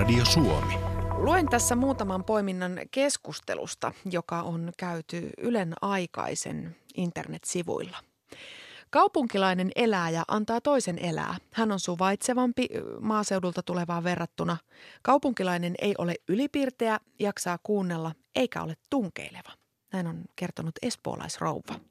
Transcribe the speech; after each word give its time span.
Yleisradio 0.00 0.24
Suomi. 0.24 0.74
Luen 1.16 1.48
tässä 1.48 1.76
muutaman 1.76 2.24
poiminnan 2.24 2.80
keskustelusta, 2.90 3.92
joka 4.10 4.42
on 4.42 4.72
käyty 4.76 5.30
Ylen 5.38 5.74
aikaisen 5.80 6.76
internetsivuilla. 6.96 7.98
Kaupunkilainen 8.90 9.70
elää 9.76 10.10
ja 10.10 10.22
antaa 10.28 10.60
toisen 10.60 10.98
elää. 10.98 11.36
Hän 11.52 11.72
on 11.72 11.80
suvaitsevampi 11.80 12.68
maaseudulta 13.00 13.62
tulevaan 13.62 14.04
verrattuna. 14.04 14.56
Kaupunkilainen 15.02 15.74
ei 15.78 15.94
ole 15.98 16.14
ylipiirteä, 16.28 17.00
jaksaa 17.18 17.58
kuunnella 17.62 18.12
eikä 18.34 18.62
ole 18.62 18.74
tunkeileva. 18.90 19.50
Näin 19.92 20.06
on 20.06 20.24
kertonut 20.36 20.74
espoolaisrouva. 20.82 21.89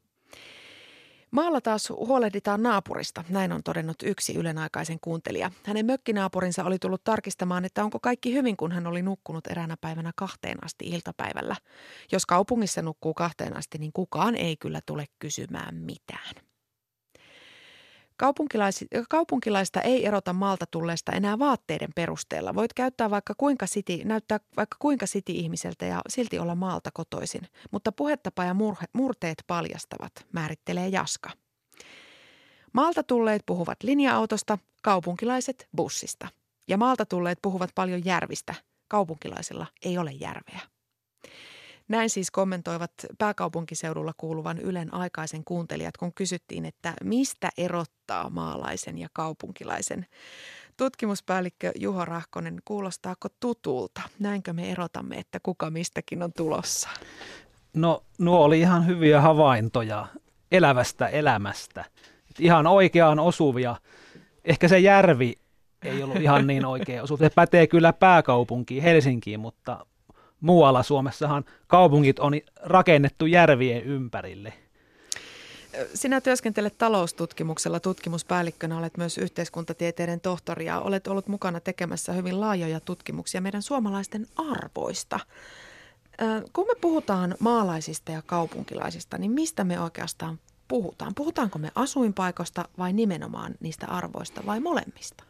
Maalla 1.31 1.61
taas 1.61 1.89
huolehditaan 1.89 2.63
naapurista, 2.63 3.23
näin 3.29 3.51
on 3.51 3.63
todennut 3.63 4.03
yksi 4.03 4.35
ylenaikaisen 4.35 4.97
kuuntelija. 5.01 5.51
Hänen 5.63 5.85
mökkinaapurinsa 5.85 6.63
oli 6.63 6.79
tullut 6.79 7.03
tarkistamaan, 7.03 7.65
että 7.65 7.83
onko 7.83 7.99
kaikki 7.99 8.33
hyvin, 8.33 8.57
kun 8.57 8.71
hän 8.71 8.87
oli 8.87 9.01
nukkunut 9.01 9.47
eräänä 9.47 9.77
päivänä 9.81 10.11
kahteen 10.15 10.63
asti 10.65 10.85
iltapäivällä. 10.87 11.55
Jos 12.11 12.25
kaupungissa 12.25 12.81
nukkuu 12.81 13.13
kahteen 13.13 13.57
asti, 13.57 13.77
niin 13.77 13.91
kukaan 13.93 14.35
ei 14.35 14.57
kyllä 14.57 14.79
tule 14.85 15.05
kysymään 15.19 15.75
mitään. 15.75 16.48
Kaupunkilais, 18.19 18.85
kaupunkilaista 19.09 19.81
ei 19.81 20.05
erota 20.05 20.33
maalta 20.33 20.65
tulleesta 20.65 21.11
enää 21.11 21.39
vaatteiden 21.39 21.89
perusteella. 21.95 22.55
Voit 22.55 22.73
käyttää 22.73 23.09
vaikka 23.09 23.33
kuinka 23.37 23.67
siti, 23.67 24.01
näyttää 24.05 24.39
vaikka 24.57 24.75
kuinka 24.79 25.05
siti-ihmiseltä 25.05 25.85
ja 25.85 26.01
silti 26.09 26.39
olla 26.39 26.55
maalta 26.55 26.89
kotoisin. 26.93 27.41
Mutta 27.71 27.91
puhettapa 27.91 28.43
ja 28.43 28.53
murhe, 28.53 28.85
murteet 28.93 29.43
paljastavat, 29.47 30.11
määrittelee 30.31 30.87
Jaska. 30.87 31.29
Maalta 32.73 33.03
tulleet 33.03 33.43
puhuvat 33.45 33.83
linja-autosta, 33.83 34.57
kaupunkilaiset 34.83 35.67
bussista. 35.75 36.27
Ja 36.67 36.77
maalta 36.77 37.05
tulleet 37.05 37.39
puhuvat 37.41 37.69
paljon 37.75 38.05
järvistä. 38.05 38.55
Kaupunkilaisilla 38.87 39.65
ei 39.85 39.97
ole 39.97 40.11
järveä. 40.11 40.59
Näin 41.89 42.09
siis 42.09 42.31
kommentoivat 42.31 42.91
pääkaupunkiseudulla 43.17 44.13
kuuluvan 44.17 44.57
Ylen 44.57 44.93
aikaisen 44.93 45.43
kuuntelijat, 45.43 45.97
kun 45.97 46.13
kysyttiin, 46.13 46.65
että 46.65 46.93
mistä 47.03 47.49
erottaa 47.57 48.29
maalaisen 48.29 48.97
ja 48.97 49.07
kaupunkilaisen. 49.13 50.05
Tutkimuspäällikkö 50.77 51.71
Juho 51.79 52.05
Rahkonen, 52.05 52.57
kuulostaako 52.65 53.27
tutulta? 53.39 54.01
Näinkö 54.19 54.53
me 54.53 54.71
erotamme, 54.71 55.15
että 55.15 55.39
kuka 55.43 55.69
mistäkin 55.69 56.23
on 56.23 56.33
tulossa? 56.33 56.89
No 57.73 58.03
nuo 58.17 58.39
oli 58.39 58.59
ihan 58.59 58.87
hyviä 58.87 59.21
havaintoja 59.21 60.07
elävästä 60.51 61.07
elämästä. 61.07 61.85
Ihan 62.39 62.67
oikeaan 62.67 63.19
osuvia. 63.19 63.75
Ehkä 64.45 64.67
se 64.67 64.79
järvi 64.79 65.35
ei 65.81 66.03
ollut 66.03 66.21
ihan 66.21 66.47
niin 66.47 66.65
oikein 66.65 67.03
osuva. 67.03 67.17
Se 67.17 67.29
pätee 67.29 67.67
kyllä 67.67 67.93
pääkaupunkiin, 67.93 68.83
Helsinkiin, 68.83 69.39
mutta 69.39 69.85
muualla 70.41 70.83
Suomessahan 70.83 71.45
kaupungit 71.67 72.19
on 72.19 72.33
rakennettu 72.61 73.25
järvien 73.25 73.83
ympärille. 73.83 74.53
Sinä 75.93 76.21
työskentelet 76.21 76.77
taloustutkimuksella 76.77 77.79
tutkimuspäällikkönä, 77.79 78.77
olet 78.77 78.97
myös 78.97 79.17
yhteiskuntatieteiden 79.17 80.21
tohtori 80.21 80.65
ja 80.65 80.79
olet 80.79 81.07
ollut 81.07 81.27
mukana 81.27 81.59
tekemässä 81.59 82.13
hyvin 82.13 82.41
laajoja 82.41 82.79
tutkimuksia 82.79 83.41
meidän 83.41 83.61
suomalaisten 83.61 84.27
arvoista. 84.35 85.19
Kun 86.53 86.67
me 86.67 86.73
puhutaan 86.81 87.35
maalaisista 87.39 88.11
ja 88.11 88.21
kaupunkilaisista, 88.21 89.17
niin 89.17 89.31
mistä 89.31 89.63
me 89.63 89.79
oikeastaan 89.79 90.39
puhutaan? 90.67 91.15
Puhutaanko 91.15 91.59
me 91.59 91.71
asuinpaikoista 91.75 92.65
vai 92.77 92.93
nimenomaan 92.93 93.55
niistä 93.59 93.87
arvoista 93.87 94.41
vai 94.45 94.59
molemmista? 94.59 95.23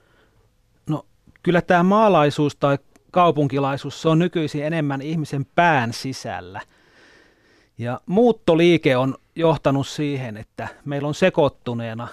No 0.90 1.06
kyllä 1.44 1.62
tämä 1.62 1.84
maalaisuus 1.84 2.56
tai 2.56 2.78
kaupunkilaisuus, 3.12 4.02
se 4.02 4.10
on 4.10 4.20
nykyisin 4.20 4.66
enemmän 4.66 5.02
ihmisen 5.02 5.46
pään 5.56 5.94
sisällä. 5.94 6.62
Ja 7.78 8.02
muuttoliike 8.06 8.98
on 8.98 9.16
johtanut 9.36 9.88
siihen, 9.88 10.38
että 10.38 10.68
meillä 10.86 11.08
on 11.08 11.14
sekoittuneena 11.14 12.08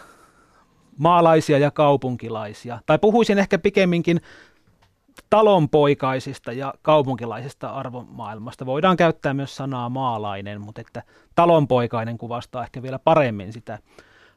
maalaisia 0.98 1.58
ja 1.58 1.70
kaupunkilaisia. 1.70 2.78
Tai 2.86 2.98
puhuisin 2.98 3.38
ehkä 3.38 3.58
pikemminkin 3.58 4.20
talonpoikaisista 5.30 6.52
ja 6.52 6.74
kaupunkilaisista 6.82 7.68
arvomaailmasta. 7.68 8.66
Voidaan 8.66 8.96
käyttää 8.96 9.34
myös 9.34 9.56
sanaa 9.56 9.88
maalainen, 9.88 10.60
mutta 10.60 10.80
että 10.80 11.02
talonpoikainen 11.34 12.18
kuvastaa 12.18 12.64
ehkä 12.64 12.82
vielä 12.82 12.98
paremmin 12.98 13.52
sitä 13.52 13.78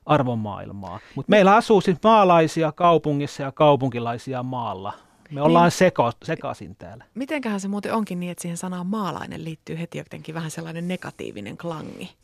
arvomaailmaa. 0.06 1.00
Mutta 1.16 1.30
meillä 1.30 1.56
asuu 1.56 1.82
siis 1.82 1.98
maalaisia 2.04 2.72
kaupungissa 2.72 3.44
ja 3.44 3.52
kaupunkilaisia 3.52 4.44
maalla. 4.44 4.94
Me 5.32 5.42
ollaan 5.42 5.66
niin, 5.66 5.72
seko, 5.72 6.12
sekaisin 6.24 6.76
täällä. 6.76 7.06
Mitenköhän 7.16 7.60
se 7.60 7.68
muuten 7.68 7.94
onkin 7.94 8.20
niin, 8.20 8.32
että 8.32 8.42
siihen 8.42 8.58
sanaan 8.58 8.88
maalainen 8.88 9.44
liittyy 9.44 9.80
heti 9.80 9.98
jotenkin 9.98 10.36
vähän 10.36 10.52
sellainen 10.52 10.88
negatiivinen 10.88 11.58
klangi? 11.58 12.16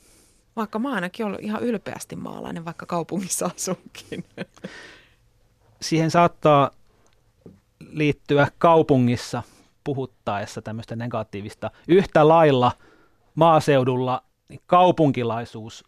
Vaikka 0.55 0.79
mä 0.79 0.93
ainakin 0.93 1.25
olen 1.25 1.43
ihan 1.43 1.63
ylpeästi 1.63 2.15
maalainen, 2.15 2.65
vaikka 2.65 2.85
kaupungissa 2.85 3.45
asunkin. 3.55 4.25
Siihen 5.81 6.11
saattaa 6.11 6.71
liittyä 7.79 8.47
kaupungissa 8.57 9.43
puhuttaessa 9.83 10.61
tämmöistä 10.61 10.95
negatiivista. 10.95 11.71
Yhtä 11.87 12.27
lailla 12.27 12.71
maaseudulla 13.35 14.23
niin 14.49 14.61
kaupunkilaisuus, 14.65 15.83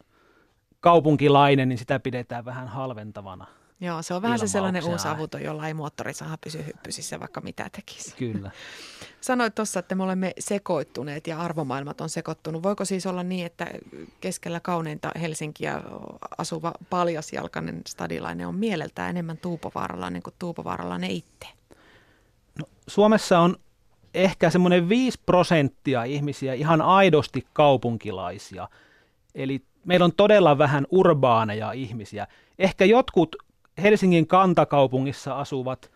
kaupunkilainen, 0.80 1.70
niin 1.70 1.80
sitä 1.80 2.00
pidetään 2.00 2.46
vähän 2.46 2.68
halventavana 2.68 3.57
Joo, 3.82 4.02
se 4.02 4.14
on 4.14 4.22
vähän 4.22 4.40
se 4.40 4.48
sellainen 4.48 4.84
uusi 4.84 5.08
avuto, 5.08 5.38
jolla 5.38 5.68
ei 5.68 5.74
moottorisaha 5.74 6.38
pysy 6.38 6.66
hyppysissä, 6.66 7.20
vaikka 7.20 7.42
mitä 7.42 7.70
tekisi. 7.72 8.16
Kyllä. 8.16 8.52
Sanoit 9.22 9.56
tuossa, 9.56 9.80
että 9.80 9.96
me 9.96 10.04
olemme 10.04 10.34
sekoittuneet 10.40 11.28
ja 11.28 11.40
arvomaailmat 11.40 12.02
on 12.02 12.10
sekoittunut. 12.10 12.64
Voiko 12.64 12.86
siis 12.86 13.06
olla 13.06 13.24
niin, 13.24 13.46
että 13.46 13.68
keskellä 14.22 14.60
kauneinta 14.60 15.12
Helsinkiä 15.22 15.82
asuva 16.38 16.74
paljasjalkainen 16.90 17.82
stadilainen 17.88 18.48
on 18.48 18.56
mieleltään 18.56 19.10
enemmän 19.10 19.38
tuupovaaralainen 19.38 20.24
kuin 20.24 20.34
tuupovaaralainen 20.40 21.12
itse? 21.12 21.48
No, 22.60 22.66
Suomessa 22.88 23.40
on 23.40 23.56
ehkä 24.14 24.50
semmoinen 24.50 24.90
5 24.90 25.20
prosenttia 25.26 26.04
ihmisiä 26.04 26.54
ihan 26.54 26.82
aidosti 26.82 27.48
kaupunkilaisia. 27.54 28.70
Eli 29.36 29.62
meillä 29.86 30.06
on 30.06 30.14
todella 30.18 30.58
vähän 30.58 30.88
urbaaneja 30.92 31.72
ihmisiä. 31.72 32.28
Ehkä 32.60 32.86
jotkut 32.86 33.36
Helsingin 33.82 34.28
kantakaupungissa 34.28 35.40
asuvat 35.40 35.92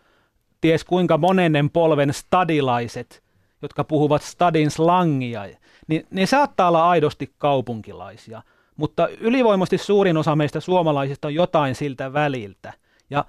ties 0.60 0.84
kuinka 0.84 1.18
monennen 1.18 1.70
polven 1.70 2.12
stadilaiset, 2.12 3.22
jotka 3.62 3.84
puhuvat 3.84 4.22
stadin 4.22 4.70
slangia, 4.70 5.42
niin 5.86 6.06
ne 6.10 6.26
saattaa 6.26 6.68
olla 6.68 6.90
aidosti 6.90 7.32
kaupunkilaisia. 7.38 8.42
Mutta 8.76 9.08
ylivoimaisesti 9.08 9.78
suurin 9.78 10.16
osa 10.16 10.36
meistä 10.36 10.60
suomalaisista 10.60 11.28
on 11.28 11.34
jotain 11.34 11.74
siltä 11.74 12.12
väliltä. 12.12 12.72
Ja 13.10 13.24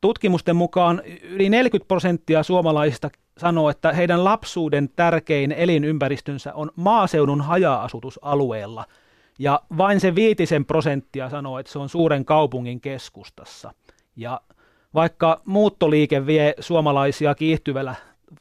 tutkimusten 0.00 0.56
mukaan 0.56 1.02
yli 1.22 1.48
40 1.48 1.88
prosenttia 1.88 2.42
suomalaisista 2.42 3.10
sanoo, 3.38 3.70
että 3.70 3.92
heidän 3.92 4.24
lapsuuden 4.24 4.88
tärkein 4.96 5.52
elinympäristönsä 5.52 6.54
on 6.54 6.70
maaseudun 6.76 7.40
haja-asutusalueella. 7.40 8.84
Ja 9.38 9.60
vain 9.78 10.00
se 10.00 10.14
viitisen 10.14 10.64
prosenttia 10.64 11.30
sanoo, 11.30 11.58
että 11.58 11.72
se 11.72 11.78
on 11.78 11.88
suuren 11.88 12.24
kaupungin 12.24 12.80
keskustassa– 12.80 13.72
ja 14.16 14.40
vaikka 14.94 15.40
muuttoliike 15.44 16.26
vie 16.26 16.54
suomalaisia 16.60 17.34
kiihtyvällä 17.34 17.94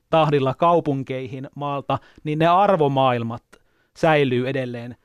tahdilla 0.09 0.53
kaupunkeihin 0.53 1.49
maalta, 1.55 1.99
niin 2.23 2.39
ne 2.39 2.47
arvomaailmat 2.47 3.43
säilyy 3.97 4.49
edelleen, 4.49 4.95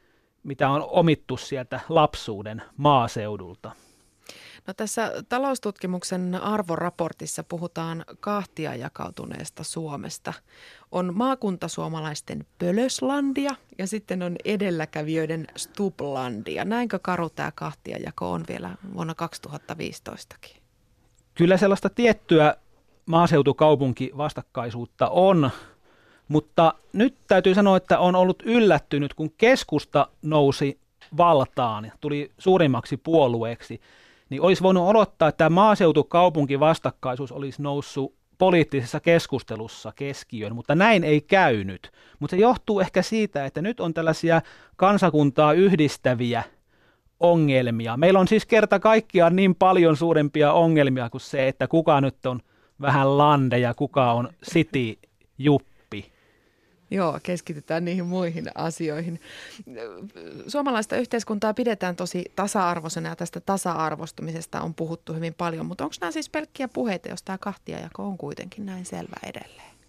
mitä 0.43 0.71
on 0.71 0.85
omittu 0.91 1.37
sieltä 1.37 1.81
lapsuuden 1.89 2.63
maaseudulta. 2.77 3.71
No 4.67 4.75
tässä 4.75 5.13
taloustutkimuksen 5.29 6.35
arvoraportissa 6.35 7.45
puhutaan 7.45 8.05
kahtia 8.21 8.75
jakautuneesta 8.75 9.65
Suomesta. 9.65 10.33
On 10.93 11.13
maakuntasuomalaisten 11.17 12.47
Pölöslandia 12.59 13.55
ja 13.79 13.87
sitten 13.87 14.23
on 14.23 14.37
edelläkävijöiden 14.45 15.47
Stublandia. 15.57 16.65
Näinkö 16.65 16.99
karu 17.03 17.31
tämä 17.31 17.53
kahtiajako 17.55 18.33
on 18.33 18.45
vielä 18.49 18.71
vuonna 18.95 19.15
2015kin? 19.23 20.60
Kyllä 21.35 21.57
sellaista 21.57 21.89
tiettyä 21.89 22.55
maaseutukaupunki 23.07 24.11
vastakkaisuutta 24.17 25.09
on, 25.09 25.51
mutta 26.29 26.75
nyt 26.93 27.15
täytyy 27.29 27.55
sanoa, 27.55 27.77
että 27.77 27.99
on 27.99 28.17
ollut 28.17 28.43
yllättynyt, 28.47 29.15
kun 29.15 29.31
keskusta 29.39 30.07
nousi 30.23 30.79
valtaan 31.17 31.93
tuli 32.01 32.31
suurimmaksi 32.39 32.97
puolueeksi, 32.97 33.81
niin 34.31 34.43
olisi 34.43 34.63
voinut 34.63 34.89
odottaa, 34.89 35.29
että 35.29 35.39
tämä 35.39 35.51
maaseutukaupunki 35.51 36.61
vastakkaisuus 36.61 37.33
olisi 37.33 37.63
noussut 37.63 38.15
poliittisessa 38.39 39.01
keskustelussa 39.01 39.93
keskiöön, 39.97 40.55
mutta 40.55 40.75
näin 40.75 41.05
ei 41.05 41.21
käynyt. 41.21 41.93
Mutta 42.19 42.37
se 42.37 42.41
johtuu 42.41 42.81
ehkä 42.81 43.03
siitä, 43.03 43.45
että 43.45 43.63
nyt 43.63 43.81
on 43.81 43.95
tällaisia 43.95 44.43
kansakuntaa 44.77 45.53
yhdistäviä 45.53 46.43
ongelmia. 47.21 47.97
Meillä 47.97 48.21
on 48.21 48.29
siis 48.29 48.47
kerta 48.47 48.81
kaikkiaan 48.81 49.37
niin 49.37 49.55
paljon 49.55 49.97
suurempia 49.97 50.53
ongelmia 50.53 51.11
kuin 51.11 51.21
se, 51.21 51.49
että 51.49 51.69
kuka 51.69 52.01
nyt 52.01 52.27
on 52.27 52.41
vähän 52.81 53.19
lande 53.19 53.59
ja 53.59 53.75
kuka 53.75 54.13
on 54.13 54.29
city 54.51 54.99
juppi. 55.39 56.13
Joo, 56.91 57.21
keskitytään 57.23 57.85
niihin 57.85 58.07
muihin 58.07 58.51
asioihin. 58.55 59.21
Suomalaista 60.47 60.97
yhteiskuntaa 60.97 61.55
pidetään 61.55 61.97
tosi 61.97 62.25
tasa-arvoisena 62.37 63.09
ja 63.09 63.17
tästä 63.17 63.41
tasa-arvostumisesta 63.41 64.61
on 64.61 64.75
puhuttu 64.75 65.13
hyvin 65.15 65.35
paljon, 65.35 65.67
mutta 65.67 65.85
onko 65.85 65.97
nämä 66.01 66.11
siis 66.11 66.31
pelkkiä 66.31 66.69
puheita, 66.69 67.09
jos 67.09 67.23
tämä 67.23 67.39
kahtiajako 67.39 68.05
on 68.05 68.19
kuitenkin 68.19 68.67
näin 68.67 68.85
selvä 68.85 69.17
edelleen? 69.23 69.80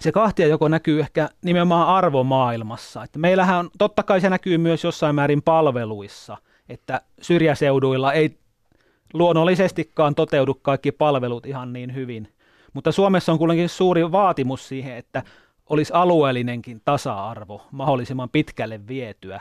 Se 0.00 0.12
kahtiajako 0.12 0.68
näkyy 0.68 1.00
ehkä 1.00 1.28
nimenomaan 1.44 1.88
arvomaailmassa. 1.88 3.04
Että 3.04 3.18
meillähän 3.18 3.58
on, 3.58 3.70
totta 3.78 4.02
kai 4.02 4.20
se 4.20 4.30
näkyy 4.30 4.58
myös 4.58 4.84
jossain 4.84 5.14
määrin 5.14 5.42
palveluissa, 5.42 6.36
että 6.68 7.00
syrjäseuduilla 7.22 8.12
ei 8.12 8.38
luonnollisestikaan 9.12 10.14
toteudu 10.14 10.54
kaikki 10.54 10.92
palvelut 10.92 11.46
ihan 11.46 11.72
niin 11.72 11.94
hyvin. 11.94 12.28
Mutta 12.72 12.92
Suomessa 12.92 13.32
on 13.32 13.38
kuitenkin 13.38 13.68
suuri 13.68 14.12
vaatimus 14.12 14.68
siihen, 14.68 14.96
että 14.96 15.22
olisi 15.68 15.92
alueellinenkin 15.92 16.82
tasa-arvo 16.84 17.66
mahdollisimman 17.70 18.30
pitkälle 18.30 18.80
vietyä. 18.88 19.40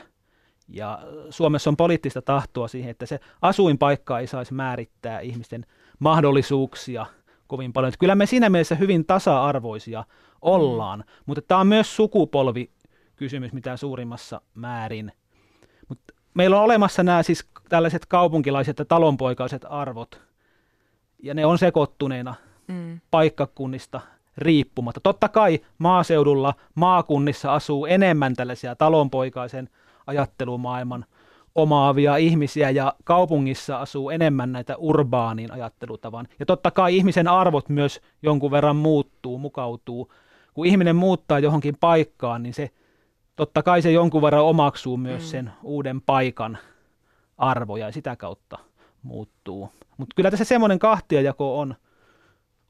Ja 0.67 0.99
Suomessa 1.29 1.69
on 1.69 1.77
poliittista 1.77 2.21
tahtoa 2.21 2.67
siihen, 2.67 2.91
että 2.91 3.05
se 3.05 3.19
asuinpaikka 3.41 4.19
ei 4.19 4.27
saisi 4.27 4.53
määrittää 4.53 5.19
ihmisten 5.19 5.65
mahdollisuuksia 5.99 7.05
kovin 7.47 7.73
paljon. 7.73 7.87
Että 7.87 7.99
kyllä 7.99 8.15
me 8.15 8.25
siinä 8.25 8.49
mielessä 8.49 8.75
hyvin 8.75 9.05
tasa-arvoisia 9.05 10.03
ollaan, 10.45 10.99
mm. 10.99 11.05
mutta 11.25 11.41
tämä 11.41 11.61
on 11.61 11.67
myös 11.67 11.95
sukupolvikysymys 11.95 13.53
mitä 13.53 13.77
suurimmassa 13.77 14.41
määrin. 14.53 15.11
Mutta 15.89 16.13
meillä 16.33 16.57
on 16.57 16.63
olemassa 16.63 17.03
nämä 17.03 17.23
siis 17.23 17.49
tällaiset 17.69 18.05
kaupunkilaiset 18.05 18.79
ja 18.79 18.85
talonpoikaiset 18.85 19.65
arvot, 19.69 20.21
ja 21.23 21.33
ne 21.33 21.45
on 21.45 21.57
sekoittuneena 21.57 22.35
mm. 22.67 22.99
paikkakunnista 23.11 24.01
riippumatta. 24.37 25.01
Totta 25.01 25.29
kai 25.29 25.59
maaseudulla, 25.77 26.53
maakunnissa 26.75 27.53
asuu 27.53 27.85
enemmän 27.85 28.33
tällaisia 28.33 28.75
talonpoikaisen 28.75 29.69
ajattelumaailman 30.07 31.05
omaavia 31.55 32.17
ihmisiä 32.17 32.69
ja 32.69 32.93
kaupungissa 33.03 33.77
asuu 33.77 34.09
enemmän 34.09 34.51
näitä 34.51 34.75
urbaanin 34.77 35.51
ajattelutavan. 35.51 36.27
Ja 36.39 36.45
totta 36.45 36.71
kai 36.71 36.97
ihmisen 36.97 37.27
arvot 37.27 37.69
myös 37.69 38.01
jonkun 38.21 38.51
verran 38.51 38.75
muuttuu, 38.75 39.37
mukautuu. 39.37 40.11
Kun 40.55 40.65
ihminen 40.65 40.95
muuttaa 40.95 41.39
johonkin 41.39 41.77
paikkaan, 41.79 42.43
niin 42.43 42.53
se 42.53 42.69
totta 43.35 43.63
kai 43.63 43.81
se 43.81 43.91
jonkun 43.91 44.21
verran 44.21 44.43
omaksuu 44.43 44.97
myös 44.97 45.23
mm. 45.23 45.27
sen 45.27 45.51
uuden 45.63 46.01
paikan 46.01 46.57
arvoja 47.37 47.85
ja 47.85 47.91
sitä 47.91 48.15
kautta 48.15 48.57
muuttuu. 49.03 49.69
Mutta 49.97 50.13
kyllä 50.15 50.31
tässä 50.31 50.45
semmoinen 50.45 50.79
kahtiajako 50.79 51.59
on, 51.59 51.75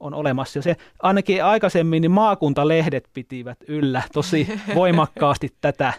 on 0.00 0.14
olemassa. 0.14 0.58
Ja 0.58 0.62
se 0.62 0.76
ainakin 1.02 1.44
aikaisemmin 1.44 2.00
niin 2.00 2.10
maakuntalehdet 2.10 3.10
pitivät 3.14 3.58
yllä 3.68 4.02
tosi 4.12 4.48
voimakkaasti 4.74 5.54
tätä, 5.60 5.92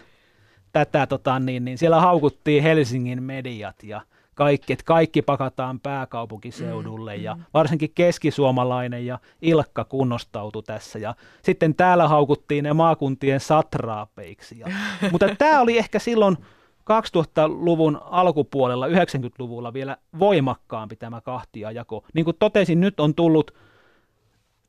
tätä 0.72 1.06
tota, 1.06 1.38
niin, 1.38 1.64
niin 1.64 1.78
siellä 1.78 2.00
haukuttiin 2.00 2.62
Helsingin 2.62 3.22
mediat 3.22 3.82
ja 3.82 4.00
kaikki, 4.38 4.72
että 4.72 4.84
kaikki 4.84 5.22
pakataan 5.22 5.80
pääkaupunkiseudulle 5.80 7.16
mm, 7.16 7.22
ja 7.22 7.34
mm. 7.34 7.44
varsinkin 7.54 7.90
keskisuomalainen 7.94 9.06
ja 9.06 9.18
Ilkka 9.42 9.84
kunnostautui 9.84 10.62
tässä 10.62 10.98
ja 10.98 11.14
sitten 11.42 11.74
täällä 11.74 12.08
haukuttiin 12.08 12.64
ne 12.64 12.72
maakuntien 12.72 13.40
satraapeiksi. 13.40 14.58
Ja, 14.58 14.66
mutta 15.12 15.26
tämä 15.38 15.60
oli 15.60 15.78
ehkä 15.78 15.98
silloin 15.98 16.36
2000-luvun 16.80 18.00
alkupuolella, 18.04 18.86
90-luvulla 18.86 19.72
vielä 19.72 19.96
voimakkaampi 20.18 20.96
tämä 20.96 21.20
kahtiajako. 21.20 22.04
Niin 22.14 22.24
kuin 22.24 22.36
totesin, 22.38 22.80
nyt 22.80 23.00
on 23.00 23.14
tullut 23.14 23.50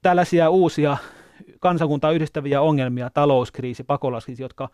tällaisia 0.01 0.49
uusia 0.49 0.97
kansakuntaa 1.59 2.11
yhdistäviä 2.11 2.61
ongelmia, 2.61 3.09
talouskriisi, 3.09 3.83
pakolaiskriisi, 3.83 4.43
jotka 4.43 4.69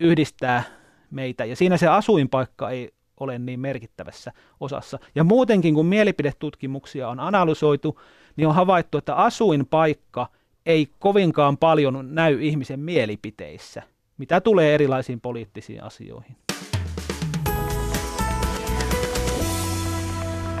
yhdistää 0.00 0.62
meitä. 1.10 1.44
Ja 1.44 1.56
siinä 1.56 1.76
se 1.76 1.88
asuinpaikka 1.88 2.70
ei 2.70 2.90
ole 3.20 3.38
niin 3.38 3.60
merkittävässä 3.60 4.32
osassa. 4.60 4.98
Ja 5.14 5.24
muutenkin, 5.24 5.74
kun 5.74 5.86
mielipidetutkimuksia 5.86 7.08
on 7.08 7.20
analysoitu, 7.20 8.00
niin 8.36 8.48
on 8.48 8.54
havaittu, 8.54 8.98
että 8.98 9.14
asuinpaikka 9.14 10.26
ei 10.66 10.88
kovinkaan 10.98 11.56
paljon 11.56 12.14
näy 12.14 12.42
ihmisen 12.42 12.80
mielipiteissä, 12.80 13.82
mitä 14.18 14.40
tulee 14.40 14.74
erilaisiin 14.74 15.20
poliittisiin 15.20 15.82
asioihin. 15.82 16.36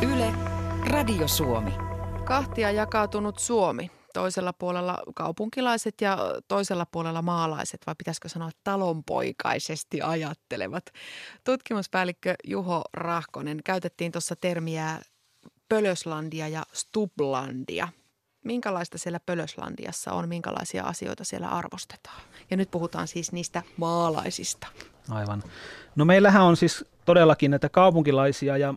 Yle, 0.02 0.32
Radio 0.90 1.28
Suomi. 1.28 1.70
Kahtia 2.24 2.70
jakautunut 2.70 3.38
Suomi. 3.38 3.90
Toisella 4.14 4.52
puolella 4.52 4.98
kaupunkilaiset 5.14 5.94
ja 6.00 6.18
toisella 6.48 6.86
puolella 6.86 7.22
maalaiset, 7.22 7.80
vai 7.86 7.94
pitäisikö 7.98 8.28
sanoa 8.28 8.50
talonpoikaisesti 8.64 10.02
ajattelevat. 10.02 10.84
Tutkimuspäällikkö 11.44 12.34
Juho 12.44 12.82
Rahkonen, 12.92 13.60
käytettiin 13.64 14.12
tuossa 14.12 14.36
termiä 14.36 15.00
Pölöslandia 15.68 16.48
ja 16.48 16.62
Stublandia. 16.72 17.88
Minkälaista 18.44 18.98
siellä 18.98 19.20
Pölöslandiassa 19.26 20.12
on, 20.12 20.28
minkälaisia 20.28 20.84
asioita 20.84 21.24
siellä 21.24 21.48
arvostetaan? 21.48 22.22
Ja 22.50 22.56
nyt 22.56 22.70
puhutaan 22.70 23.08
siis 23.08 23.32
niistä 23.32 23.62
maalaisista. 23.76 24.66
Aivan. 25.10 25.42
No 25.96 26.04
meillähän 26.04 26.42
on 26.42 26.56
siis 26.56 26.84
todellakin 27.04 27.50
näitä 27.50 27.68
kaupunkilaisia 27.68 28.56
ja 28.56 28.74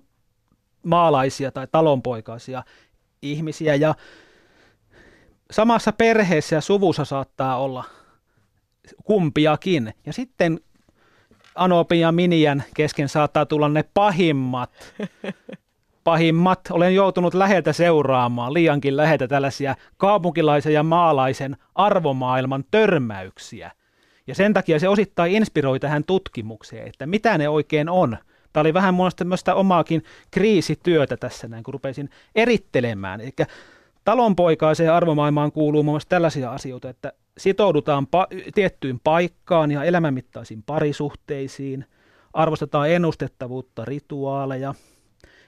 maalaisia 0.83 1.51
tai 1.51 1.67
talonpoikaisia 1.71 2.63
ihmisiä 3.21 3.75
ja 3.75 3.95
samassa 5.51 5.91
perheessä 5.91 6.55
ja 6.55 6.61
suvussa 6.61 7.05
saattaa 7.05 7.57
olla 7.57 7.83
kumpiakin. 9.03 9.93
Ja 10.05 10.13
sitten 10.13 10.59
Anopin 11.55 11.99
ja 11.99 12.11
Minian 12.11 12.63
kesken 12.75 13.09
saattaa 13.09 13.45
tulla 13.45 13.69
ne 13.69 13.83
pahimmat, 13.93 14.93
pahimmat. 16.03 16.59
Olen 16.71 16.95
joutunut 16.95 17.33
läheltä 17.33 17.73
seuraamaan, 17.73 18.53
liiankin 18.53 18.97
läheltä 18.97 19.27
tällaisia 19.27 19.75
kaupunkilaisen 19.97 20.73
ja 20.73 20.83
maalaisen 20.83 21.57
arvomaailman 21.75 22.63
törmäyksiä. 22.71 23.71
Ja 24.27 24.35
sen 24.35 24.53
takia 24.53 24.79
se 24.79 24.89
osittain 24.89 25.31
inspiroi 25.31 25.79
tähän 25.79 26.03
tutkimukseen, 26.03 26.87
että 26.87 27.05
mitä 27.05 27.37
ne 27.37 27.49
oikein 27.49 27.89
on– 27.89 28.17
Tämä 28.53 28.61
oli 28.61 28.73
vähän 28.73 28.93
muista 28.93 29.17
tämmöistä 29.17 29.55
omaakin 29.55 30.03
kriisityötä 30.31 31.17
tässä 31.17 31.47
näin, 31.47 31.63
kun 31.63 31.73
rupesin 31.73 32.09
erittelemään. 32.35 33.21
Eli 33.21 33.31
talonpoikaiseen 34.03 34.93
arvomaailmaan 34.93 35.51
kuuluu 35.51 35.83
muun 35.83 35.93
muassa 35.93 36.09
tällaisia 36.09 36.51
asioita, 36.51 36.89
että 36.89 37.13
sitoudutaan 37.37 38.07
pa- 38.07 38.51
tiettyyn 38.55 38.99
paikkaan 39.03 39.71
ja 39.71 39.83
elämänmittaisiin 39.83 40.63
parisuhteisiin, 40.63 41.85
arvostetaan 42.33 42.89
ennustettavuutta, 42.89 43.85
rituaaleja. 43.85 44.73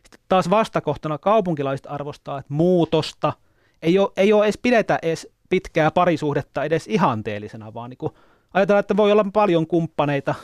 Sitten 0.04 0.20
taas 0.30 0.50
vastakohtana 0.50 1.18
kaupunkilaiset 1.18 1.88
arvostaa 1.90 2.40
että 2.40 2.54
muutosta. 2.54 3.34
Ei 3.82 4.00
ole, 4.00 4.12
ei 4.18 4.34
ole 4.34 4.46
edes 4.46 4.60
pidetä 4.62 5.00
edes 5.02 5.28
pitkää 5.50 5.92
parisuhdetta 5.92 6.64
edes 6.64 6.88
ihanteellisena, 6.88 7.74
vaan 7.74 7.90
niin 7.90 8.12
ajatellaan, 8.54 8.80
että 8.80 8.98
voi 8.98 9.12
olla 9.12 9.26
paljon 9.34 9.68
kumppaneita 9.68 10.36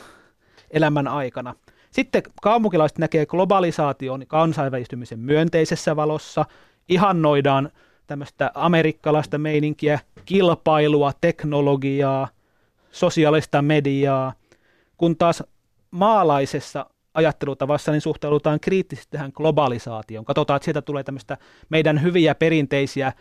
elämän 0.70 1.08
aikana. 1.08 1.54
Sitten 1.90 2.22
kaupunkilaiset 2.42 2.98
näkee 2.98 3.26
globalisaation 3.26 4.24
kansainvälistymisen 4.26 5.18
myönteisessä 5.18 5.96
valossa, 5.96 6.44
ihannoidaan 6.88 7.70
tämmöistä 8.06 8.50
amerikkalaista 8.54 9.38
meininkiä, 9.38 10.00
kilpailua, 10.24 11.12
teknologiaa, 11.20 12.28
sosiaalista 12.90 13.62
mediaa, 13.62 14.32
kun 14.96 15.16
taas 15.16 15.42
maalaisessa 15.90 16.86
ajattelutavassa 17.14 17.92
niin 17.92 18.00
suhtaudutaan 18.00 18.60
kriittisesti 18.60 19.10
tähän 19.10 19.32
globalisaatioon. 19.34 20.24
Katsotaan, 20.24 20.56
että 20.56 20.64
sieltä 20.64 20.82
tulee 20.82 21.04
tämmöistä 21.04 21.38
meidän 21.68 22.02
hyviä 22.02 22.34
perinteisiä 22.34 23.12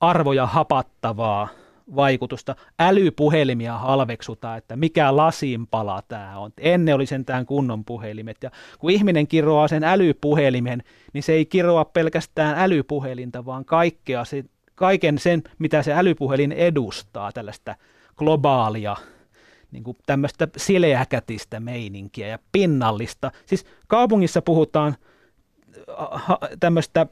arvoja 0.00 0.46
hapattavaa 0.46 1.48
vaikutusta. 1.96 2.56
Älypuhelimia 2.80 3.78
halveksutaan, 3.78 4.58
että 4.58 4.76
mikä 4.76 5.16
lasinpala 5.16 6.02
tämä 6.08 6.38
on. 6.38 6.50
Ennen 6.58 6.94
oli 6.94 7.06
sentään 7.06 7.46
kunnon 7.46 7.84
puhelimet. 7.84 8.36
Ja 8.42 8.50
kun 8.78 8.90
ihminen 8.90 9.26
kiroaa 9.26 9.68
sen 9.68 9.84
älypuhelimen, 9.84 10.82
niin 11.12 11.22
se 11.22 11.32
ei 11.32 11.46
kiroa 11.46 11.84
pelkästään 11.84 12.58
älypuhelinta, 12.58 13.44
vaan 13.44 13.64
kaikkea 13.64 14.24
se, 14.24 14.44
kaiken 14.74 15.18
sen, 15.18 15.42
mitä 15.58 15.82
se 15.82 15.92
älypuhelin 15.92 16.52
edustaa, 16.52 17.32
tällaista 17.32 17.74
globaalia 18.16 18.96
niin 19.72 19.84
kuin 19.84 19.96
tämmöistä 20.06 20.48
sileäkätistä 20.56 21.60
meininkiä 21.60 22.28
ja 22.28 22.38
pinnallista. 22.52 23.32
Siis 23.46 23.66
kaupungissa 23.86 24.42
puhutaan 24.42 24.96
tämmöistä 26.60 27.06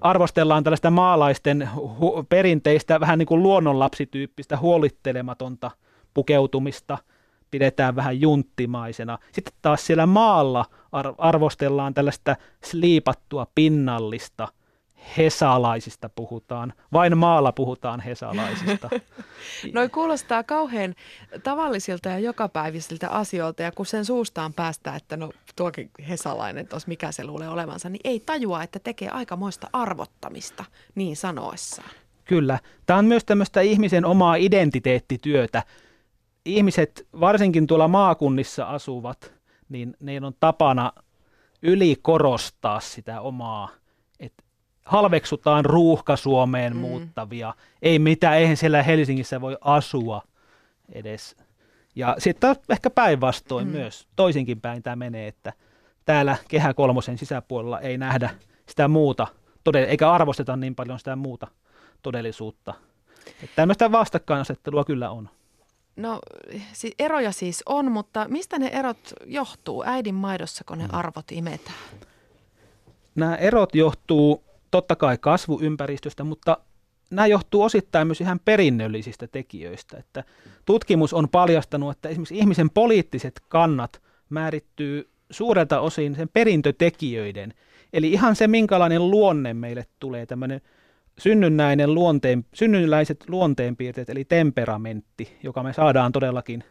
arvostellaan 0.00 0.64
tällaista 0.64 0.90
maalaisten 0.90 1.68
hu- 1.76 2.24
perinteistä 2.28 3.00
vähän 3.00 3.18
niin 3.18 3.26
kuin 3.26 3.42
luonnonlapsityyppistä 3.42 4.56
huolittelematonta 4.56 5.70
pukeutumista 6.14 6.98
pidetään 7.50 7.96
vähän 7.96 8.20
junttimaisena. 8.20 9.18
Sitten 9.32 9.54
taas 9.62 9.86
siellä 9.86 10.06
maalla 10.06 10.64
ar- 10.92 11.14
arvostellaan 11.18 11.94
tällaista 11.94 12.36
sliipattua 12.64 13.46
pinnallista 13.54 14.48
hesalaisista 15.18 16.08
puhutaan. 16.08 16.72
Vain 16.92 17.18
maalla 17.18 17.52
puhutaan 17.52 18.00
hesalaisista. 18.00 18.90
Noi 19.74 19.88
kuulostaa 19.88 20.42
kauhean 20.42 20.94
tavallisilta 21.42 22.08
ja 22.08 22.18
jokapäivisiltä 22.18 23.08
asioilta 23.08 23.62
ja 23.62 23.72
kun 23.72 23.86
sen 23.86 24.04
suustaan 24.04 24.52
päästää, 24.52 24.96
että 24.96 25.16
no 25.16 25.32
tuokin 25.56 25.90
hesalainen 26.08 26.66
tos 26.66 26.86
mikä 26.86 27.12
se 27.12 27.24
luulee 27.24 27.48
olevansa, 27.48 27.88
niin 27.88 28.00
ei 28.04 28.20
tajua, 28.20 28.62
että 28.62 28.78
tekee 28.78 29.08
aikamoista 29.08 29.68
arvottamista 29.72 30.64
niin 30.94 31.16
sanoessaan. 31.16 31.90
Kyllä. 32.24 32.58
Tämä 32.86 32.98
on 32.98 33.04
myös 33.04 33.24
tämmöistä 33.24 33.60
ihmisen 33.60 34.04
omaa 34.04 34.34
identiteettityötä. 34.34 35.62
Ihmiset, 36.44 37.06
varsinkin 37.20 37.66
tuolla 37.66 37.88
maakunnissa 37.88 38.64
asuvat, 38.64 39.32
niin 39.68 39.96
ne 40.00 40.20
on 40.22 40.34
tapana 40.40 40.92
ylikorostaa 41.62 42.80
sitä 42.80 43.20
omaa, 43.20 43.68
halveksutaan 44.88 45.64
ruuhka 45.64 46.16
Suomeen 46.16 46.72
mm. 46.72 46.78
muuttavia. 46.78 47.54
Ei 47.82 47.98
mitään, 47.98 48.38
eihän 48.38 48.56
siellä 48.56 48.82
Helsingissä 48.82 49.40
voi 49.40 49.56
asua 49.60 50.22
edes. 50.92 51.36
Ja 51.96 52.16
sitten 52.18 52.56
ehkä 52.68 52.90
päinvastoin 52.90 53.66
mm. 53.66 53.72
myös, 53.72 54.08
toisinkin 54.16 54.60
päin 54.60 54.82
tämä 54.82 54.96
menee, 54.96 55.28
että 55.28 55.52
täällä 56.04 56.36
Kehä 56.48 56.74
kolmosen 56.74 57.18
sisäpuolella 57.18 57.80
ei 57.80 57.98
nähdä 57.98 58.30
sitä 58.66 58.88
muuta, 58.88 59.26
eikä 59.88 60.12
arvosteta 60.12 60.56
niin 60.56 60.74
paljon 60.74 60.98
sitä 60.98 61.16
muuta 61.16 61.46
todellisuutta. 62.02 62.74
Että 63.26 63.56
tämmöistä 63.56 63.92
vastakkainasettelua 63.92 64.84
kyllä 64.84 65.10
on. 65.10 65.28
No 65.96 66.20
eroja 66.98 67.32
siis 67.32 67.62
on, 67.66 67.92
mutta 67.92 68.26
mistä 68.28 68.58
ne 68.58 68.66
erot 68.66 69.12
johtuu 69.26 69.84
äidin 69.86 70.14
maidossa, 70.14 70.64
kun 70.64 70.78
ne 70.78 70.84
mm. 70.84 70.94
arvot 70.94 71.32
imetään? 71.32 71.76
Nämä 73.14 73.36
erot 73.36 73.74
johtuu 73.74 74.47
totta 74.70 74.96
kai 74.96 75.18
kasvuympäristöstä, 75.20 76.24
mutta 76.24 76.58
nämä 77.10 77.26
johtuu 77.26 77.62
osittain 77.62 78.06
myös 78.06 78.20
ihan 78.20 78.40
perinnöllisistä 78.44 79.26
tekijöistä. 79.26 79.96
Että 79.96 80.24
tutkimus 80.64 81.14
on 81.14 81.28
paljastanut, 81.28 81.90
että 81.90 82.08
esimerkiksi 82.08 82.38
ihmisen 82.38 82.70
poliittiset 82.70 83.40
kannat 83.48 84.02
määrittyy 84.30 85.10
suurelta 85.30 85.80
osin 85.80 86.16
sen 86.16 86.28
perintötekijöiden. 86.28 87.54
Eli 87.92 88.12
ihan 88.12 88.36
se, 88.36 88.48
minkälainen 88.48 89.10
luonne 89.10 89.54
meille 89.54 89.86
tulee, 89.98 90.26
tämmöinen– 90.26 90.60
synnynnäinen 91.18 91.94
luonteen, 91.94 92.44
synnynnäiset 92.54 93.24
luonteenpiirteet, 93.28 94.10
eli 94.10 94.24
temperamentti, 94.24 95.38
joka 95.42 95.62
me 95.62 95.72
saadaan 95.72 96.12
todellakin 96.12 96.64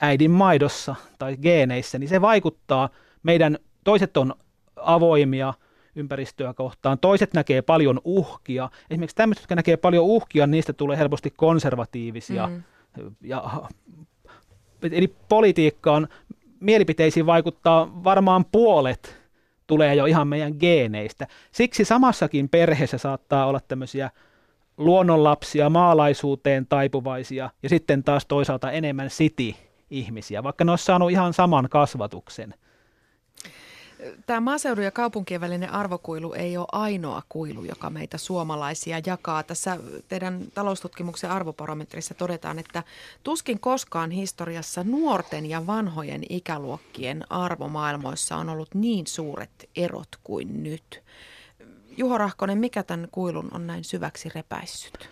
äidin 0.00 0.30
maidossa 0.30 0.94
tai 1.18 1.36
geeneissä, 1.36 1.98
niin 1.98 2.08
se 2.08 2.20
vaikuttaa 2.20 2.88
meidän, 3.22 3.58
toiset 3.84 4.16
on 4.16 4.34
avoimia 4.76 5.54
ympäristöä 5.98 6.54
kohtaan, 6.54 6.98
toiset 6.98 7.34
näkee 7.34 7.62
paljon 7.62 8.00
uhkia. 8.04 8.70
Esimerkiksi 8.90 9.16
tämmöiset, 9.16 9.42
jotka 9.42 9.54
näkee 9.54 9.76
paljon 9.76 10.04
uhkia, 10.04 10.46
niistä 10.46 10.72
tulee 10.72 10.96
helposti 10.96 11.32
konservatiivisia. 11.36 12.46
Mm. 12.46 12.62
Ja, 13.22 13.62
eli 14.82 15.14
politiikkaan, 15.28 16.08
mielipiteisiin 16.60 17.26
vaikuttaa 17.26 18.04
varmaan 18.04 18.44
puolet 18.52 19.18
tulee 19.66 19.94
jo 19.94 20.06
ihan 20.06 20.28
meidän 20.28 20.54
geeneistä. 20.60 21.26
Siksi 21.52 21.84
samassakin 21.84 22.48
perheessä 22.48 22.98
saattaa 22.98 23.46
olla 23.46 23.60
tämmöisiä 23.68 24.10
luonnonlapsia, 24.76 25.70
maalaisuuteen 25.70 26.66
taipuvaisia 26.66 27.50
ja 27.62 27.68
sitten 27.68 28.04
taas 28.04 28.26
toisaalta 28.26 28.70
enemmän 28.70 29.08
city-ihmisiä, 29.08 30.42
vaikka 30.42 30.64
ne 30.64 30.72
olisi 30.72 30.84
saanut 30.84 31.10
ihan 31.10 31.32
saman 31.32 31.68
kasvatuksen– 31.68 32.54
Tämä 34.26 34.40
maaseudun 34.40 34.84
ja 34.84 34.90
kaupunkien 34.90 35.40
välinen 35.40 35.70
arvokuilu 35.70 36.32
ei 36.32 36.56
ole 36.56 36.66
ainoa 36.72 37.22
kuilu, 37.28 37.64
joka 37.64 37.90
meitä 37.90 38.18
suomalaisia 38.18 39.00
jakaa. 39.06 39.42
Tässä 39.42 39.78
teidän 40.08 40.40
taloustutkimuksen 40.54 41.30
arvoparometrissa 41.30 42.14
todetaan, 42.14 42.58
että 42.58 42.82
tuskin 43.22 43.60
koskaan 43.60 44.10
historiassa 44.10 44.84
nuorten 44.84 45.46
ja 45.46 45.66
vanhojen 45.66 46.22
ikäluokkien 46.28 47.32
arvomaailmoissa 47.32 48.36
on 48.36 48.48
ollut 48.48 48.74
niin 48.74 49.06
suuret 49.06 49.70
erot 49.76 50.08
kuin 50.24 50.62
nyt. 50.62 51.02
Juho 51.96 52.18
Rahkonen, 52.18 52.58
mikä 52.58 52.82
tämän 52.82 53.08
kuilun 53.12 53.48
on 53.52 53.66
näin 53.66 53.84
syväksi 53.84 54.28
repäissyt? 54.34 55.10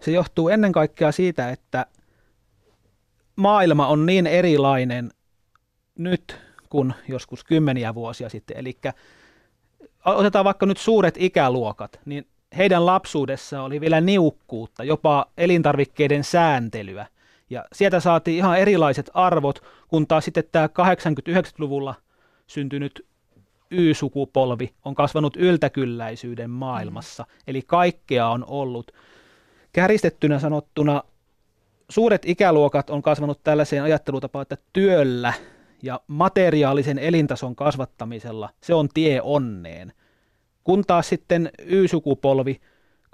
Se 0.00 0.10
johtuu 0.10 0.48
ennen 0.48 0.72
kaikkea 0.72 1.12
siitä, 1.12 1.50
että 1.50 1.86
maailma 3.36 3.86
on 3.86 4.06
niin 4.06 4.26
erilainen 4.26 5.10
nyt 5.98 6.45
kuin 6.66 6.94
joskus 7.08 7.44
kymmeniä 7.44 7.94
vuosia 7.94 8.28
sitten. 8.28 8.56
Eli 8.56 8.78
otetaan 10.04 10.44
vaikka 10.44 10.66
nyt 10.66 10.78
suuret 10.78 11.14
ikäluokat, 11.18 12.00
niin 12.04 12.26
heidän 12.56 12.86
lapsuudessa 12.86 13.62
oli 13.62 13.80
vielä 13.80 14.00
niukkuutta, 14.00 14.84
jopa 14.84 15.26
elintarvikkeiden 15.38 16.24
sääntelyä. 16.24 17.06
Ja 17.50 17.64
sieltä 17.72 18.00
saatiin 18.00 18.36
ihan 18.36 18.58
erilaiset 18.58 19.10
arvot, 19.14 19.62
kun 19.88 20.06
taas 20.06 20.24
sitten 20.24 20.44
tämä 20.52 20.66
80-90-luvulla 20.66 21.94
syntynyt 22.46 23.06
Y-sukupolvi 23.70 24.74
on 24.84 24.94
kasvanut 24.94 25.36
yltäkylläisyyden 25.36 26.50
maailmassa. 26.50 27.22
Mm. 27.22 27.42
Eli 27.46 27.62
kaikkea 27.66 28.28
on 28.28 28.44
ollut. 28.48 28.92
Käristettynä 29.72 30.38
sanottuna 30.38 31.02
suuret 31.88 32.22
ikäluokat 32.24 32.90
on 32.90 33.02
kasvanut 33.02 33.40
tällaiseen 33.44 33.82
ajattelutapaan, 33.82 34.42
että 34.42 34.56
työllä– 34.72 35.32
ja 35.82 36.00
materiaalisen 36.06 36.98
elintason 36.98 37.56
kasvattamisella 37.56 38.50
se 38.62 38.74
on 38.74 38.88
tie 38.94 39.20
onneen. 39.22 39.92
Kun 40.64 40.84
taas 40.86 41.08
sitten 41.08 41.50
Y-sukupolvi, 41.58 42.60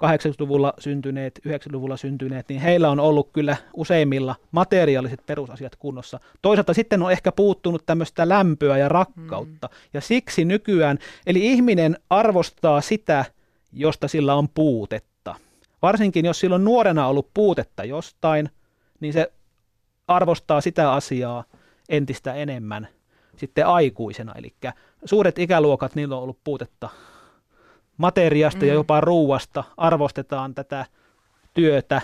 80-luvulla 0.03 0.73
syntyneet, 0.79 1.39
90-luvulla 1.47 1.97
syntyneet, 1.97 2.49
niin 2.49 2.61
heillä 2.61 2.89
on 2.89 2.99
ollut 2.99 3.29
kyllä 3.33 3.57
useimmilla 3.73 4.35
materiaaliset 4.51 5.25
perusasiat 5.25 5.75
kunnossa. 5.75 6.19
Toisaalta 6.41 6.73
sitten 6.73 7.01
on 7.01 7.11
ehkä 7.11 7.31
puuttunut 7.31 7.85
tämmöistä 7.85 8.29
lämpöä 8.29 8.77
ja 8.77 8.89
rakkautta. 8.89 9.67
Mm. 9.67 9.75
Ja 9.93 10.01
siksi 10.01 10.45
nykyään, 10.45 10.99
eli 11.25 11.45
ihminen 11.45 11.97
arvostaa 12.09 12.81
sitä, 12.81 13.25
josta 13.73 14.07
sillä 14.07 14.35
on 14.35 14.49
puutetta. 14.49 15.35
Varsinkin 15.81 16.25
jos 16.25 16.39
sillä 16.39 16.55
on 16.55 16.63
nuorena 16.63 17.07
ollut 17.07 17.29
puutetta 17.33 17.83
jostain, 17.83 18.49
niin 18.99 19.13
se 19.13 19.31
arvostaa 20.07 20.61
sitä 20.61 20.91
asiaa, 20.91 21.43
entistä 21.89 22.33
enemmän 22.33 22.87
sitten 23.37 23.67
aikuisena. 23.67 24.33
Eli 24.35 24.53
suuret 25.05 25.39
ikäluokat, 25.39 25.95
niillä 25.95 26.15
on 26.15 26.23
ollut 26.23 26.39
puutetta 26.43 26.89
materiasta 27.97 28.61
mm. 28.61 28.67
ja 28.67 28.73
jopa 28.73 29.01
ruuasta, 29.01 29.63
arvostetaan 29.77 30.55
tätä 30.55 30.85
työtä. 31.53 32.01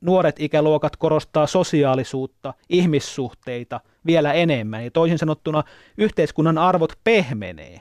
Nuoret 0.00 0.36
ikäluokat 0.38 0.96
korostaa 0.96 1.46
sosiaalisuutta, 1.46 2.54
ihmissuhteita 2.68 3.80
vielä 4.06 4.32
enemmän. 4.32 4.84
Ja 4.84 4.90
toisin 4.90 5.18
sanottuna 5.18 5.64
yhteiskunnan 5.98 6.58
arvot 6.58 6.92
pehmenee. 7.04 7.80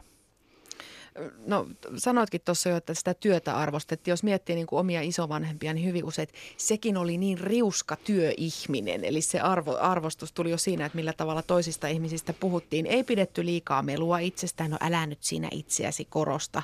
No 1.45 1.67
sanoitkin 1.97 2.41
tuossa 2.45 2.69
jo, 2.69 2.77
että 2.77 2.93
sitä 2.93 3.13
työtä 3.13 3.57
arvostettiin. 3.57 4.11
Jos 4.11 4.23
miettii 4.23 4.55
niin 4.55 4.67
kuin 4.67 4.79
omia 4.79 5.01
isovanhempia, 5.01 5.73
niin 5.73 5.85
hyvin 5.85 6.05
usein 6.05 6.27
sekin 6.57 6.97
oli 6.97 7.17
niin 7.17 7.37
riuska 7.37 7.95
työihminen. 7.95 9.03
Eli 9.03 9.21
se 9.21 9.39
arvo, 9.39 9.77
arvostus 9.79 10.31
tuli 10.31 10.51
jo 10.51 10.57
siinä, 10.57 10.85
että 10.85 10.95
millä 10.95 11.13
tavalla 11.13 11.41
toisista 11.41 11.87
ihmisistä 11.87 12.33
puhuttiin. 12.33 12.85
Ei 12.85 13.03
pidetty 13.03 13.45
liikaa 13.45 13.81
melua 13.81 14.19
itsestään, 14.19 14.71
no 14.71 14.77
älä 14.81 15.05
nyt 15.05 15.23
siinä 15.23 15.47
itseäsi 15.51 16.05
korosta. 16.05 16.63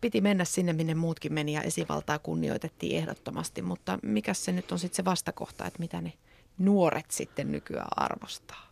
Piti 0.00 0.20
mennä 0.20 0.44
sinne, 0.44 0.72
minne 0.72 0.94
muutkin 0.94 1.32
meni 1.32 1.52
ja 1.52 1.62
esivaltaa 1.62 2.18
kunnioitettiin 2.18 2.96
ehdottomasti. 2.96 3.62
Mutta 3.62 3.98
mikä 4.02 4.34
se 4.34 4.52
nyt 4.52 4.72
on 4.72 4.78
sitten 4.78 4.96
se 4.96 5.04
vastakohta, 5.04 5.66
että 5.66 5.78
mitä 5.78 6.00
ne 6.00 6.12
nuoret 6.58 7.10
sitten 7.10 7.52
nykyään 7.52 7.88
arvostaa? 7.96 8.66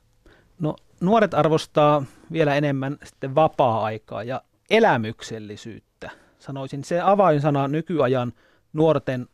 No 0.61 0.77
nuoret 1.01 1.35
arvostaa 1.35 2.05
vielä 2.33 2.55
enemmän 2.55 2.99
sitten 3.05 3.35
vapaa-aikaa 3.35 4.23
ja 4.23 4.43
elämyksellisyyttä. 4.71 6.11
Sanoisin 6.39 6.85
se 6.85 7.01
avainsana 7.01 7.69
nykyajan 7.69 8.33
nuorten 8.73 9.27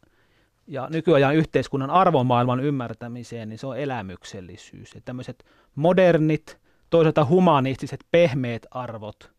ja 0.66 0.88
nykyajan 0.90 1.34
yhteiskunnan 1.34 1.90
arvomaailman 1.90 2.60
ymmärtämiseen, 2.60 3.48
niin 3.48 3.58
se 3.58 3.66
on 3.66 3.78
elämyksellisyys. 3.78 4.94
Ja 4.94 5.00
tämmöiset 5.04 5.44
modernit, 5.74 6.58
toisaalta 6.90 7.24
humanistiset, 7.24 8.04
pehmeät 8.10 8.66
arvot, 8.70 9.30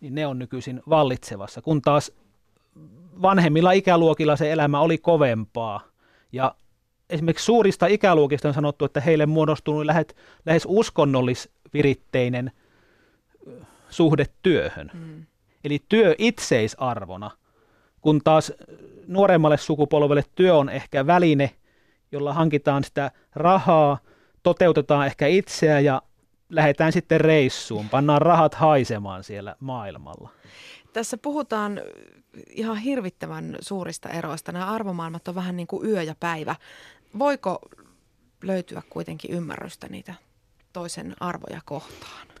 niin 0.00 0.14
ne 0.14 0.26
on 0.26 0.38
nykyisin 0.38 0.82
vallitsevassa, 0.88 1.62
kun 1.62 1.82
taas 1.82 2.12
vanhemmilla 3.22 3.72
ikäluokilla 3.72 4.36
se 4.36 4.52
elämä 4.52 4.80
oli 4.80 4.98
kovempaa. 4.98 5.80
Ja 6.32 6.54
esimerkiksi 7.10 7.44
suurista 7.44 7.86
ikäluokista 7.86 8.48
on 8.48 8.54
sanottu, 8.54 8.84
että 8.84 9.00
heille 9.00 9.26
muodostunut 9.26 9.84
lähes, 9.84 10.06
lähes 10.46 10.62
uskonnollisviritteinen– 10.66 12.50
suhde 13.92 14.26
työhön. 14.42 14.90
Mm. 14.94 15.26
Eli 15.64 15.78
työ 15.88 16.14
itseisarvona, 16.18 17.30
kun 18.00 18.20
taas 18.24 18.52
nuoremmalle 19.06 19.58
sukupolvelle 19.58 20.24
työ 20.34 20.56
on 20.56 20.68
ehkä 20.68 21.06
väline, 21.06 21.50
jolla 22.12 22.34
hankitaan 22.34 22.84
sitä 22.84 23.10
rahaa, 23.34 23.98
toteutetaan 24.42 25.06
ehkä 25.06 25.26
itseä 25.26 25.80
ja 25.80 26.02
lähdetään 26.50 26.92
sitten 26.92 27.20
reissuun, 27.20 27.88
pannaan 27.88 28.22
rahat 28.22 28.54
haisemaan 28.54 29.24
siellä 29.24 29.56
maailmalla. 29.60 30.30
Tässä 30.92 31.16
puhutaan 31.16 31.80
ihan 32.50 32.76
hirvittävän 32.76 33.56
suurista 33.60 34.08
eroista. 34.08 34.52
Nämä 34.52 34.66
arvomaailmat 34.66 35.28
on 35.28 35.34
vähän 35.34 35.56
niin 35.56 35.66
kuin 35.66 35.88
yö 35.88 36.02
ja 36.02 36.14
päivä. 36.20 36.56
Voiko 37.18 37.58
löytyä 38.42 38.82
kuitenkin 38.90 39.30
ymmärrystä 39.30 39.88
niitä 39.88 40.14
toisen 40.72 41.16
arvoja 41.20 41.60
kohtaan? 41.64 42.31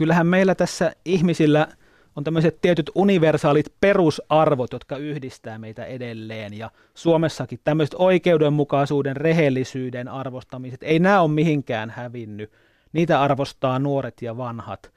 Kyllähän 0.00 0.26
meillä 0.26 0.54
tässä 0.54 0.92
ihmisillä 1.04 1.68
on 2.16 2.24
tämmöiset 2.24 2.60
tietyt 2.60 2.90
universaalit 2.94 3.72
perusarvot, 3.80 4.72
jotka 4.72 4.96
yhdistää 4.96 5.58
meitä 5.58 5.84
edelleen. 5.84 6.58
Ja 6.58 6.70
Suomessakin 6.94 7.60
tämmöiset 7.64 7.94
oikeudenmukaisuuden, 7.98 9.16
rehellisyyden 9.16 10.08
arvostamiset, 10.08 10.82
ei 10.82 10.98
nämä 10.98 11.20
ole 11.20 11.30
mihinkään 11.30 11.90
hävinnyt. 11.90 12.52
Niitä 12.92 13.22
arvostaa 13.22 13.78
nuoret 13.78 14.22
ja 14.22 14.36
vanhat. 14.36 14.92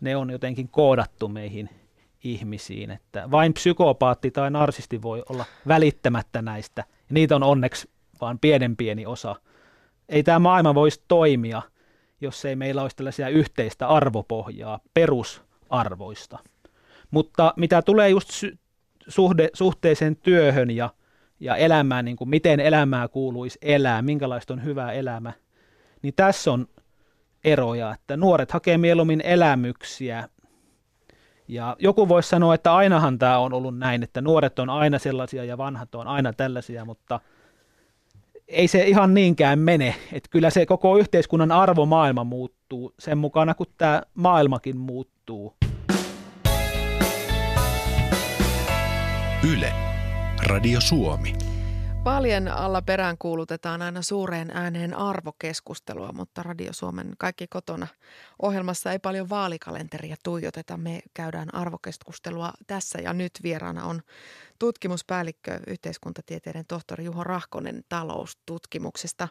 Ne 0.00 0.16
on 0.16 0.30
jotenkin 0.30 0.68
koodattu 0.68 1.28
meihin 1.28 1.70
ihmisiin, 2.24 2.90
että 2.90 3.30
vain 3.30 3.54
psykopaatti 3.54 4.30
tai 4.30 4.50
narsisti 4.50 5.02
voi 5.02 5.22
olla 5.28 5.44
välittämättä 5.68 6.42
näistä. 6.42 6.84
Ja 6.88 7.14
niitä 7.14 7.36
on 7.36 7.42
onneksi 7.42 7.90
vaan 8.20 8.38
pienen 8.38 8.76
pieni 8.76 9.06
osa. 9.06 9.36
Ei 10.08 10.22
tämä 10.22 10.38
maailma 10.38 10.74
voisi 10.74 11.02
toimia, 11.08 11.62
jos 12.20 12.44
ei 12.44 12.56
meillä 12.56 12.82
olisi 12.82 12.96
tällaisia 12.96 13.28
yhteistä 13.28 13.88
arvopohjaa, 13.88 14.80
perusarvoista. 14.94 16.38
Mutta 17.10 17.54
mitä 17.56 17.82
tulee 17.82 18.08
just 18.08 18.30
suhde, 19.08 19.48
suhteeseen 19.52 20.16
työhön 20.16 20.70
ja, 20.70 20.90
ja 21.40 21.56
elämään, 21.56 22.04
niin 22.04 22.16
kuin 22.16 22.30
miten 22.30 22.60
elämää 22.60 23.08
kuuluisi 23.08 23.58
elää, 23.62 24.02
minkälaista 24.02 24.52
on 24.52 24.64
hyvä 24.64 24.92
elämä, 24.92 25.32
niin 26.02 26.14
tässä 26.16 26.52
on 26.52 26.66
eroja, 27.44 27.94
että 27.94 28.16
nuoret 28.16 28.52
hakee 28.52 28.78
mieluummin 28.78 29.20
elämyksiä. 29.20 30.28
Ja 31.48 31.76
joku 31.78 32.08
voisi 32.08 32.28
sanoa, 32.28 32.54
että 32.54 32.74
ainahan 32.74 33.18
tämä 33.18 33.38
on 33.38 33.52
ollut 33.52 33.78
näin, 33.78 34.02
että 34.02 34.20
nuoret 34.20 34.58
on 34.58 34.70
aina 34.70 34.98
sellaisia 34.98 35.44
ja 35.44 35.58
vanhat 35.58 35.94
on 35.94 36.06
aina 36.06 36.32
tällaisia, 36.32 36.84
mutta 36.84 37.20
ei 38.50 38.68
se 38.68 38.82
ihan 38.88 39.14
niinkään 39.14 39.58
mene. 39.58 39.94
Että 40.12 40.28
kyllä 40.30 40.50
se 40.50 40.66
koko 40.66 40.96
yhteiskunnan 40.96 41.52
arvomaailma 41.52 42.24
muuttuu 42.24 42.94
sen 42.98 43.18
mukana, 43.18 43.54
kun 43.54 43.66
tämä 43.78 44.02
maailmakin 44.14 44.76
muuttuu. 44.76 45.54
Yle, 49.52 49.72
Radio 50.46 50.80
Suomi. 50.80 51.49
Paljon 52.04 52.48
alla 52.48 52.82
perään 52.82 53.16
kuulutetaan 53.18 53.82
aina 53.82 54.02
suureen 54.02 54.50
ääneen 54.50 54.94
arvokeskustelua, 54.94 56.12
mutta 56.12 56.42
Radio 56.42 56.72
Suomen 56.72 57.12
Kaikki 57.18 57.46
kotona 57.46 57.86
ohjelmassa 58.42 58.92
ei 58.92 58.98
paljon 58.98 59.28
vaalikalenteria 59.28 60.16
tuijoteta. 60.24 60.76
Me 60.76 61.00
käydään 61.14 61.54
arvokeskustelua 61.54 62.52
tässä 62.66 62.98
ja 63.00 63.12
nyt 63.12 63.32
vieraana 63.42 63.84
on 63.84 64.02
tutkimuspäällikkö, 64.58 65.60
yhteiskuntatieteiden 65.66 66.64
tohtori 66.68 67.04
Juho 67.04 67.24
Rahkonen 67.24 67.84
taloustutkimuksesta. 67.88 69.28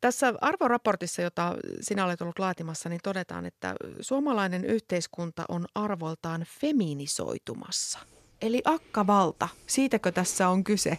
Tässä 0.00 0.34
arvoraportissa, 0.40 1.22
jota 1.22 1.54
sinä 1.80 2.04
olet 2.04 2.22
ollut 2.22 2.38
laatimassa, 2.38 2.88
niin 2.88 3.00
todetaan, 3.02 3.46
että 3.46 3.74
suomalainen 4.00 4.64
yhteiskunta 4.64 5.44
on 5.48 5.66
arvoltaan 5.74 6.46
feminisoitumassa– 6.60 7.98
Eli 8.42 8.62
akkavalta, 8.64 9.48
siitäkö 9.66 10.12
tässä 10.12 10.48
on 10.48 10.64
kyse? 10.64 10.98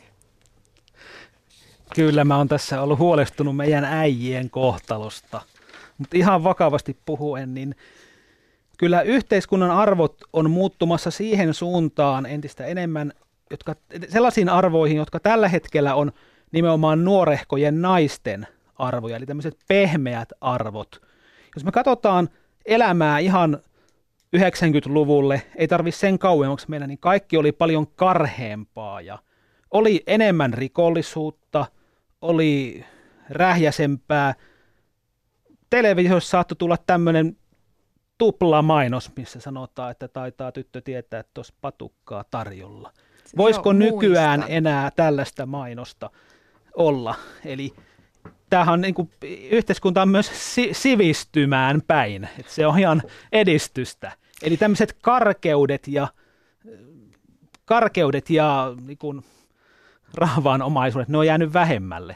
Kyllä 1.96 2.24
mä 2.24 2.38
oon 2.38 2.48
tässä 2.48 2.82
ollut 2.82 3.00
huolestunut 3.00 3.56
meidän 3.56 3.84
äijien 3.84 4.50
kohtalosta. 4.50 5.42
Mutta 5.98 6.18
ihan 6.18 6.44
vakavasti 6.44 6.98
puhuen, 7.06 7.54
niin 7.54 7.76
kyllä 8.78 9.02
yhteiskunnan 9.02 9.72
arvot 9.72 10.18
on 10.34 10.52
muuttumassa 10.52 11.12
siihen 11.12 11.54
suuntaan 11.54 12.26
entistä 12.26 12.66
enemmän, 12.66 13.14
jotka, 13.50 13.76
sellaisiin 14.10 14.50
arvoihin, 14.50 14.98
jotka 14.98 15.20
tällä 15.20 15.48
hetkellä 15.48 15.96
on 15.96 16.12
nimenomaan 16.52 17.06
nuorehkojen 17.06 17.82
naisten 17.82 18.48
arvoja, 18.76 19.16
eli 19.16 19.26
tämmöiset 19.26 19.58
pehmeät 19.68 20.30
arvot. 20.42 21.02
Jos 21.56 21.66
me 21.66 21.72
katsotaan 21.72 22.30
elämää 22.66 23.20
ihan 23.20 23.60
90-luvulle, 24.38 25.42
ei 25.56 25.68
tarvi 25.68 25.92
sen 25.92 26.20
kauemmaksi 26.20 26.70
mennä, 26.70 26.88
niin 26.88 27.00
kaikki 27.00 27.38
oli 27.38 27.52
paljon 27.52 27.88
karheempaa 27.88 29.02
ja 29.02 29.20
oli 29.72 30.04
enemmän 30.08 30.54
rikollisuutta, 30.54 31.66
oli 32.22 32.84
rähjäsempää. 33.30 34.36
Televisiossa 35.70 36.30
saattoi 36.30 36.56
tulla 36.56 36.78
tämmöinen 36.88 37.38
tupla 38.18 38.62
mainos, 38.62 39.12
missä 39.16 39.40
sanotaan, 39.40 39.92
että 39.92 40.08
taitaa 40.08 40.52
tyttö 40.52 40.82
tietää, 40.82 41.20
että 41.20 41.32
tuossa 41.34 41.54
patukkaa 41.62 42.24
tarjolla. 42.32 42.92
Voisiko 43.38 43.70
Joo, 43.70 43.74
nykyään 43.74 44.40
muistan. 44.40 44.58
enää 44.58 44.92
tällaista 44.92 45.46
mainosta 45.46 46.10
olla? 46.76 47.16
Eli 47.46 47.74
tämähän 48.50 48.74
on 48.74 48.82
niin 48.82 48.94
kuin, 48.94 49.10
yhteiskunta 49.52 50.02
on 50.02 50.10
myös 50.10 50.32
si- 50.34 50.70
sivistymään 50.72 51.82
päin. 51.88 52.30
että 52.40 52.52
se 52.52 52.68
on 52.68 52.80
ihan 52.80 53.02
edistystä. 53.32 54.12
Eli 54.44 54.58
tämmöiset 54.58 54.98
karkeudet 55.02 55.88
ja, 55.88 56.08
karkeudet 57.66 58.30
ja 58.30 58.76
niin 58.86 58.98
kuin, 58.98 59.24
rahvaan 60.14 60.62
omaisuudet, 60.62 61.10
ne 61.10 61.18
on 61.18 61.28
jäänyt 61.28 61.54
vähemmälle. 61.54 62.16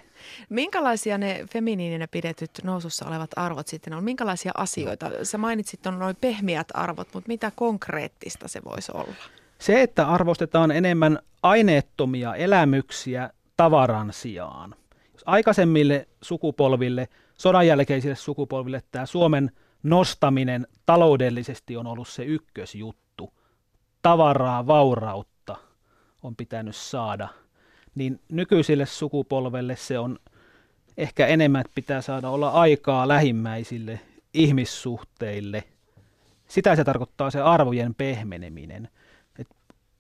Minkälaisia 0.50 1.18
ne 1.18 1.46
feminiininä 1.54 2.08
pidetyt 2.08 2.52
nousussa 2.64 3.06
olevat 3.08 3.32
arvot 3.36 3.68
sitten 3.68 3.94
on? 3.94 4.04
Minkälaisia 4.04 4.52
asioita? 4.58 5.12
Sä 5.24 5.38
mainitsit 5.38 5.88
on 5.88 6.00
noin 6.00 6.16
pehmiät 6.22 6.68
arvot, 6.74 7.08
mutta 7.14 7.28
mitä 7.28 7.52
konkreettista 7.56 8.48
se 8.48 8.62
voisi 8.66 8.92
olla? 8.96 9.16
Se, 9.60 9.82
että 9.82 10.08
arvostetaan 10.08 10.72
enemmän 10.72 11.20
aineettomia 11.44 12.36
elämyksiä 12.36 13.30
tavaran 13.58 14.14
sijaan. 14.14 14.76
Jos 15.14 15.24
aikaisemmille 15.26 16.08
sukupolville, 16.22 17.08
sodan 17.38 17.68
jälkeisille 17.68 18.16
sukupolville 18.16 18.84
tämä 18.92 19.06
Suomen– 19.06 19.52
nostaminen 19.86 20.68
taloudellisesti 20.86 21.78
on 21.78 21.88
ollut 21.88 22.08
se 22.08 22.24
ykkösjuttu. 22.24 23.34
Tavaraa, 24.02 24.68
vaurautta 24.68 25.56
on 26.24 26.36
pitänyt 26.36 26.76
saada. 26.76 27.28
Niin 27.96 28.20
nykyisille 28.32 28.86
sukupolvelle 28.86 29.76
se 29.76 30.00
on 30.00 30.20
ehkä 30.98 31.28
enemmän, 31.28 31.62
että 31.62 31.76
pitää 31.76 32.02
saada 32.02 32.30
olla 32.30 32.50
aikaa 32.50 33.08
lähimmäisille, 33.08 34.00
ihmissuhteille. 34.34 35.64
Sitä 36.48 36.76
se 36.76 36.84
tarkoittaa 36.84 37.32
se 37.32 37.42
arvojen 37.42 37.96
pehmeneminen. 37.96 38.90
Et 39.40 39.48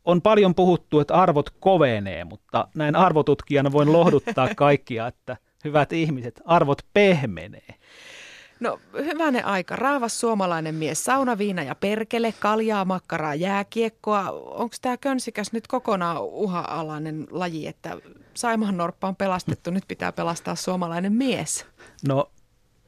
on 0.05 0.21
paljon 0.21 0.55
puhuttu, 0.55 0.99
että 0.99 1.13
arvot 1.13 1.49
kovenee, 1.49 2.23
mutta 2.23 2.67
näin 2.75 2.95
arvotutkijana 2.95 3.71
voin 3.71 3.93
lohduttaa 3.93 4.49
kaikkia, 4.55 5.07
että 5.07 5.37
hyvät 5.63 5.93
ihmiset, 5.93 6.41
arvot 6.45 6.81
pehmenee. 6.93 7.75
No 8.59 8.79
hyvänen 8.93 9.45
aika. 9.45 9.75
Raavas 9.75 10.19
suomalainen 10.19 10.75
mies, 10.75 11.03
sauna, 11.03 11.37
viina 11.37 11.63
ja 11.63 11.75
perkele, 11.75 12.33
kaljaa, 12.39 12.85
makkaraa, 12.85 13.35
jääkiekkoa. 13.35 14.31
Onko 14.31 14.75
tämä 14.81 14.97
könsikäs 14.97 15.51
nyt 15.51 15.67
kokonaan 15.67 16.21
uha-alainen 16.21 17.27
laji, 17.31 17.67
että 17.67 17.97
Saimaan 18.33 18.77
Norppa 18.77 19.07
on 19.07 19.15
pelastettu, 19.15 19.71
nyt 19.71 19.83
pitää 19.87 20.11
pelastaa 20.11 20.55
suomalainen 20.55 21.13
mies? 21.13 21.65
No 22.07 22.31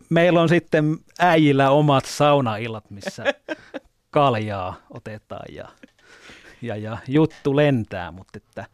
meillä 0.10 0.42
on 0.42 0.50
sitten 0.50 0.98
äijillä 1.20 1.70
omat 1.70 2.06
saunaillat, 2.06 2.92
missä 2.92 3.24
kaljaa 4.12 4.76
otetaan 4.90 5.56
ja, 5.56 5.68
ja, 6.62 6.76
ja 6.76 6.98
juttu 7.08 7.56
lentää, 7.56 8.12
mutta 8.12 8.38
että 8.38 8.66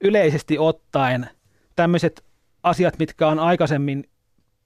yleisesti 0.00 0.58
ottaen 0.58 1.30
tämmöiset 1.76 2.24
asiat, 2.62 2.98
mitkä 2.98 3.28
on 3.28 3.38
aikaisemmin 3.38 4.04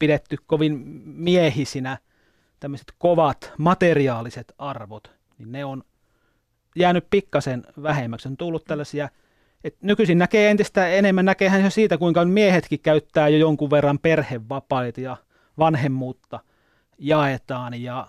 pidetty 0.01 0.37
kovin 0.47 0.79
miehisinä, 1.05 1.99
tämmöiset 2.61 2.93
kovat 2.99 3.53
materiaaliset 3.59 4.55
arvot, 4.59 5.11
niin 5.39 5.53
ne 5.53 5.65
on 5.65 5.83
jäänyt 6.77 7.07
pikkasen 7.11 7.65
vähemmäksi. 7.83 8.29
On 8.29 8.37
tullut 8.37 8.65
tällaisia, 8.65 9.09
että 9.65 9.79
nykyisin 9.83 10.19
näkee 10.19 10.51
entistä 10.51 10.89
enemmän, 10.89 11.25
näkeehän 11.25 11.65
jo 11.65 11.71
siitä, 11.71 11.99
kuinka 11.99 12.25
miehetkin 12.25 12.81
käyttää 12.81 13.29
jo 13.29 13.39
jonkun 13.39 13.71
verran 13.71 13.99
perhevapaita 13.99 15.01
ja 15.01 15.17
vanhemmuutta 15.59 16.41
jaetaan. 16.99 17.83
Ja, 17.83 18.07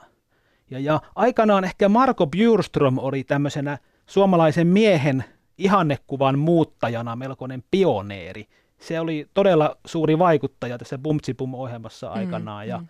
ja, 0.70 0.80
ja 0.80 1.02
aikanaan 1.16 1.64
ehkä 1.64 1.90
Marko 1.90 2.28
Bjurström 2.28 2.98
oli 2.98 3.24
tämmöisenä 3.24 3.78
suomalaisen 4.06 4.68
miehen 4.68 5.24
ihannekuvan 5.58 6.40
muuttajana 6.40 7.16
melkoinen 7.16 7.64
pioneeri– 7.72 8.46
se 8.82 9.00
oli 9.00 9.28
todella 9.34 9.78
suuri 9.86 10.20
vaikuttaja 10.20 10.78
tässä 10.78 10.98
Bumtsipum-ohjelmassa 10.98 12.08
mm, 12.08 12.14
aikanaan. 12.14 12.66
Mm, 12.66 12.70
ja 12.70 12.78
mm. 12.78 12.88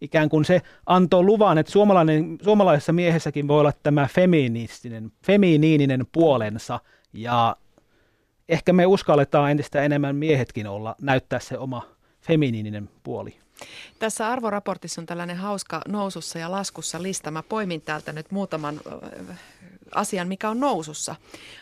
ikään 0.00 0.28
kuin 0.28 0.44
se 0.44 0.62
antoi 0.86 1.22
luvan, 1.22 1.58
että 1.58 1.72
suomalainen, 1.72 2.38
suomalaisessa 2.42 2.92
miehessäkin 2.92 3.48
voi 3.48 3.60
olla 3.60 3.72
tämä 3.82 4.08
feminiininen, 4.14 5.12
feminiininen 5.26 6.06
puolensa. 6.12 6.80
Ja 7.12 7.56
ehkä 8.48 8.72
me 8.72 8.86
uskalletaan 8.86 9.50
entistä 9.50 9.82
enemmän 9.82 10.16
miehetkin 10.16 10.66
olla, 10.66 10.94
näyttää 11.00 11.38
se 11.38 11.58
oma 11.58 11.82
feminiininen 12.20 12.90
puoli. 13.02 13.36
Tässä 13.98 14.28
arvoraportissa 14.28 15.00
on 15.00 15.06
tällainen 15.06 15.36
hauska 15.36 15.82
nousussa 15.88 16.38
ja 16.38 16.50
laskussa 16.50 17.02
lista. 17.02 17.30
Mä 17.30 17.42
poimin 17.42 17.80
täältä 17.80 18.12
nyt 18.12 18.30
muutaman 18.30 18.80
asian, 19.94 20.28
mikä 20.28 20.50
on 20.50 20.60
nousussa. 20.60 21.14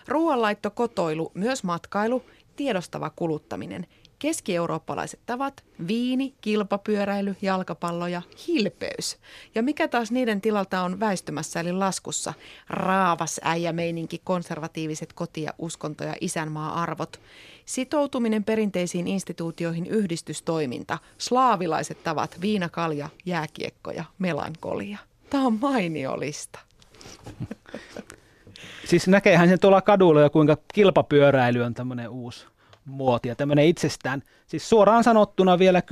Ruoanlaitto, 0.08 0.70
kotoilu, 0.70 1.32
myös 1.34 1.64
matkailu, 1.64 2.22
tiedostava 2.56 3.10
kuluttaminen, 3.10 3.86
keski-eurooppalaiset 4.18 5.20
tavat, 5.26 5.64
viini, 5.88 6.34
kilpapyöräily, 6.40 7.36
jalkapallo 7.42 8.06
ja 8.06 8.22
hilpeys. 8.48 9.18
Ja 9.54 9.62
mikä 9.62 9.88
taas 9.88 10.10
niiden 10.10 10.40
tilalta 10.40 10.82
on 10.82 11.00
väistymässä 11.00 11.60
eli 11.60 11.72
laskussa? 11.72 12.34
Raavas 12.68 13.40
äijämeininki, 13.44 14.20
konservatiiviset 14.24 15.12
koti- 15.12 15.42
ja 15.42 15.52
uskonto- 15.58 16.04
ja 16.04 16.14
isänmaa-arvot. 16.20 17.20
Sitoutuminen 17.64 18.44
perinteisiin 18.44 19.08
instituutioihin 19.08 19.86
yhdistystoiminta, 19.86 20.98
slaavilaiset 21.18 22.02
tavat, 22.04 22.40
viina, 22.40 22.68
kalja, 22.68 23.08
jääkiekko 23.26 23.90
ja 23.90 24.04
melankolia. 24.18 24.98
Tämä 25.30 25.46
on 25.46 25.58
mainio 25.60 26.20
lista. 26.20 26.58
Siis 28.84 29.08
näkeehän 29.08 29.48
sen 29.48 29.60
tuolla 29.60 29.82
kadulla 29.82 30.20
jo, 30.20 30.30
kuinka 30.30 30.56
kilpapyöräily 30.74 31.62
on 31.62 31.74
tämmöinen 31.74 32.08
uusi 32.08 32.46
muoti 32.84 33.28
ja 33.28 33.34
tämmöinen 33.34 33.64
itsestään, 33.64 34.22
siis 34.46 34.68
suoraan 34.68 35.04
sanottuna 35.04 35.58
vielä 35.58 35.80
10-20 35.80 35.82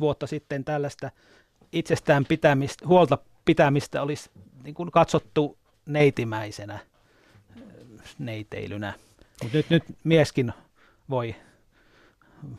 vuotta 0.00 0.26
sitten 0.26 0.64
tällaista 0.64 1.10
itsestään 1.72 2.24
pitämistä, 2.24 2.88
huolta 2.88 3.18
pitämistä 3.44 4.02
olisi 4.02 4.30
niin 4.64 4.74
kuin 4.74 4.90
katsottu 4.90 5.58
neitimäisenä 5.86 6.78
neiteilynä. 8.18 8.92
Mutta 9.42 9.56
nyt, 9.56 9.70
nyt 9.70 9.84
mieskin 10.04 10.52
voi 11.10 11.34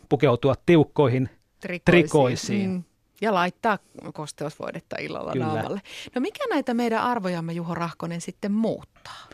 pukeutua 0.10 0.56
tiukkoihin 0.66 1.30
trikoisiin. 1.60 1.84
trikoisiin. 1.86 2.70
Mm. 2.70 2.84
Ja 3.22 3.34
laittaa 3.34 3.80
kosteusvoidetta 4.14 4.96
illalla 5.00 5.32
Kyllä. 5.32 5.46
naamalle. 5.46 5.82
No 6.16 6.22
mikä 6.22 6.44
näitä 6.50 6.74
meidän 6.74 7.02
arvojamme, 7.02 7.54
Juho 7.54 7.76
Rahkonen, 7.76 8.22
sitten 8.22 8.52
muuttaa? 8.52 9.28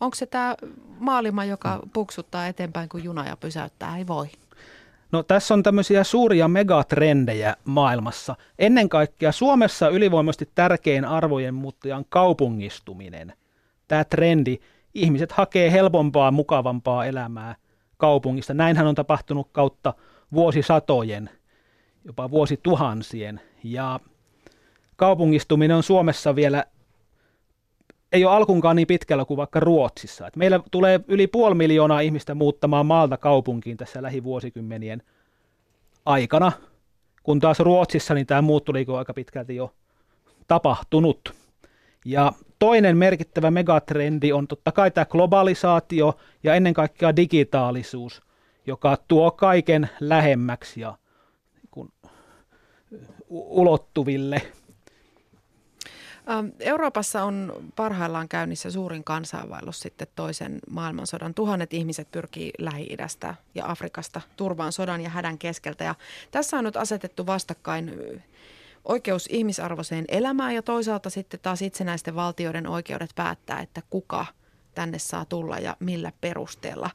Onko 0.00 0.14
se 0.14 0.26
tämä 0.26 0.56
maailma, 0.98 1.44
joka 1.44 1.80
puksuttaa 1.92 2.46
eteenpäin, 2.46 2.88
kun 2.88 3.04
juna 3.04 3.26
ja 3.26 3.36
pysäyttää? 3.36 3.98
Ei 3.98 4.06
voi. 4.06 4.26
No 5.12 5.22
tässä 5.22 5.54
on 5.54 5.62
tämmöisiä 5.62 6.04
suuria 6.04 6.48
megatrendejä 6.48 7.56
maailmassa. 7.64 8.36
Ennen 8.58 8.88
kaikkea 8.88 9.32
Suomessa 9.32 9.88
ylivoimaisesti 9.88 10.50
tärkein 10.54 11.04
arvojen 11.04 11.54
muuttajan 11.54 12.04
kaupungistuminen. 12.08 13.32
Tämä 13.88 14.04
trendi, 14.04 14.58
ihmiset 14.94 15.32
hakee 15.32 15.72
helpompaa, 15.72 16.30
mukavampaa 16.30 17.06
elämää 17.06 17.56
kaupungista. 17.96 18.54
Näinhän 18.54 18.86
on 18.86 18.94
tapahtunut 18.94 19.48
kautta 19.52 19.94
vuosisatojen, 20.32 21.30
jopa 22.06 22.30
vuosituhansien. 22.30 23.40
Ja 23.64 24.00
kaupungistuminen 24.96 25.76
on 25.76 25.82
Suomessa 25.82 26.36
vielä 26.36 26.64
ei 28.12 28.24
ole 28.24 28.34
alkunkaan 28.34 28.76
niin 28.76 28.86
pitkällä 28.86 29.24
kuin 29.24 29.36
vaikka 29.36 29.60
Ruotsissa. 29.60 30.26
Et 30.26 30.36
meillä 30.36 30.60
tulee 30.70 31.00
yli 31.08 31.26
puoli 31.26 31.54
miljoonaa 31.54 32.00
ihmistä 32.00 32.34
muuttamaan 32.34 32.86
maalta 32.86 33.16
kaupunkiin 33.16 33.76
tässä 33.76 34.02
lähivuosikymmenien 34.02 35.02
aikana, 36.04 36.52
kun 37.22 37.40
taas 37.40 37.60
Ruotsissa 37.60 38.14
niin 38.14 38.26
tämä 38.26 38.42
muuttuliiko 38.42 38.92
on 38.92 38.98
aika 38.98 39.14
pitkälti 39.14 39.56
jo 39.56 39.74
tapahtunut. 40.48 41.34
Ja 42.04 42.32
toinen 42.58 42.96
merkittävä 42.96 43.50
megatrendi 43.50 44.32
on 44.32 44.48
totta 44.48 44.72
kai 44.72 44.90
tämä 44.90 45.04
globalisaatio 45.04 46.18
ja 46.42 46.54
ennen 46.54 46.74
kaikkea 46.74 47.16
digitaalisuus, 47.16 48.22
joka 48.66 48.96
tuo 49.08 49.30
kaiken 49.30 49.88
lähemmäksi 50.00 50.80
ja 50.80 50.98
ulottuville– 53.28 54.42
Ähm, 56.30 56.46
Euroopassa 56.60 57.24
on 57.24 57.52
parhaillaan 57.76 58.28
käynnissä 58.28 58.70
suurin 58.70 59.04
kansainvaellus 59.04 59.80
sitten 59.80 60.06
toisen 60.14 60.58
maailmansodan. 60.70 61.34
Tuhannet 61.34 61.72
ihmiset 61.72 62.10
pyrkii 62.10 62.52
Lähi-idästä 62.58 63.34
ja 63.54 63.70
Afrikasta 63.70 64.20
turvaan 64.36 64.72
sodan 64.72 65.00
ja 65.00 65.10
hädän 65.10 65.38
keskeltä. 65.38 65.84
Ja 65.84 65.94
tässä 66.30 66.58
on 66.58 66.64
nyt 66.64 66.76
asetettu 66.76 67.26
vastakkain 67.26 67.92
oikeus 68.84 69.26
ihmisarvoiseen 69.32 70.04
elämään 70.08 70.54
ja 70.54 70.62
toisaalta 70.62 71.10
sitten 71.10 71.40
taas 71.40 71.62
itsenäisten 71.62 72.14
valtioiden 72.14 72.66
oikeudet 72.66 73.10
päättää, 73.14 73.60
että 73.60 73.82
kuka 73.90 74.26
tänne 74.74 74.98
saa 74.98 75.24
tulla 75.24 75.58
ja 75.58 75.76
millä 75.80 76.12
perusteella. 76.20 76.90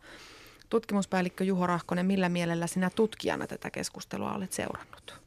Tutkimuspäällikkö 0.69 1.43
Juho 1.43 1.67
Rahkonen, 1.67 2.05
millä 2.05 2.29
mielellä 2.29 2.67
sinä 2.67 2.89
tutkijana 2.95 3.47
tätä 3.47 3.71
keskustelua 3.71 4.33
olet 4.33 4.53
seurannut? 4.53 5.20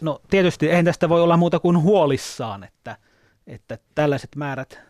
No 0.00 0.20
tietysti 0.30 0.68
eihän 0.68 0.84
tästä 0.84 1.08
voi 1.08 1.22
olla 1.22 1.36
muuta 1.36 1.58
kuin 1.60 1.82
huolissaan, 1.82 2.64
että– 2.64 2.96
että 3.50 3.78
tällaiset 3.94 4.36
määrät 4.36 4.80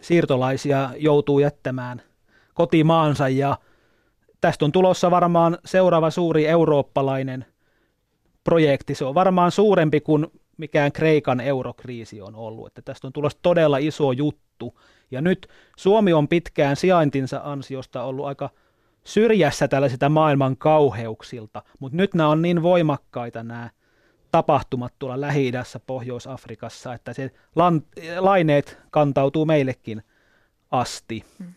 siirtolaisia 0.00 0.90
joutuu 0.96 1.38
jättämään 1.38 2.02
kotimaansa 2.54 3.28
ja 3.28 3.58
tästä 4.40 4.64
on 4.64 4.72
tulossa 4.72 5.10
varmaan 5.10 5.58
seuraava 5.64 6.10
suuri 6.10 6.46
eurooppalainen 6.46 7.46
projekti. 8.44 8.94
Se 8.94 9.04
on 9.04 9.14
varmaan 9.14 9.50
suurempi 9.50 10.00
kuin 10.00 10.26
mikään 10.56 10.92
Kreikan 10.92 11.40
eurokriisi 11.40 12.20
on 12.20 12.34
ollut. 12.34 12.66
Että 12.66 12.82
tästä 12.82 13.06
on 13.06 13.12
tulossa 13.12 13.38
todella 13.42 13.78
iso 13.78 14.12
juttu. 14.12 14.80
Ja 15.10 15.20
nyt 15.20 15.48
Suomi 15.76 16.12
on 16.12 16.28
pitkään 16.28 16.76
sijaintinsa 16.76 17.40
ansiosta 17.44 18.02
ollut 18.02 18.26
aika 18.26 18.50
syrjässä 19.04 19.68
tällaisilta 19.68 20.08
maailman 20.08 20.56
kauheuksilta, 20.56 21.62
mutta 21.78 21.96
nyt 21.96 22.14
nämä 22.14 22.28
on 22.28 22.42
niin 22.42 22.62
voimakkaita 22.62 23.42
nämä 23.42 23.70
tapahtumat 24.34 24.94
tuolla 24.98 25.20
Lähi-idässä, 25.20 25.80
Pohjois-Afrikassa, 25.80 26.94
että 26.94 27.12
se 27.12 27.30
lan, 27.56 27.82
laineet 28.18 28.78
kantautuu 28.90 29.44
meillekin 29.46 30.02
asti. 30.70 31.24
Hmm. 31.38 31.54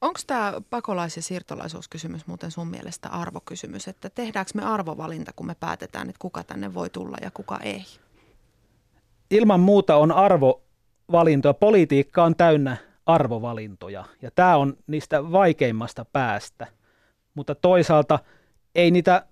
Onko 0.00 0.20
tämä 0.26 0.52
pakolais- 0.70 1.16
ja 1.16 1.22
siirtolaisuuskysymys 1.22 2.26
muuten 2.26 2.50
sun 2.50 2.66
mielestä 2.68 3.08
arvokysymys, 3.08 3.88
että 3.88 4.10
tehdäänkö 4.10 4.50
me 4.54 4.64
arvovalinta, 4.64 5.32
kun 5.36 5.46
me 5.46 5.54
päätetään, 5.60 6.08
että 6.08 6.18
kuka 6.18 6.44
tänne 6.44 6.74
voi 6.74 6.90
tulla 6.90 7.16
ja 7.22 7.30
kuka 7.30 7.58
ei? 7.62 7.84
Ilman 9.30 9.60
muuta 9.60 9.96
on 9.96 10.12
arvovalintoja. 10.12 11.54
Politiikka 11.54 12.24
on 12.24 12.36
täynnä 12.36 12.76
arvovalintoja 13.06 14.04
ja 14.22 14.30
tämä 14.34 14.56
on 14.56 14.76
niistä 14.86 15.32
vaikeimmasta 15.32 16.04
päästä. 16.04 16.66
Mutta 17.34 17.54
toisaalta 17.54 18.18
ei 18.74 18.90
niitä 18.90 19.26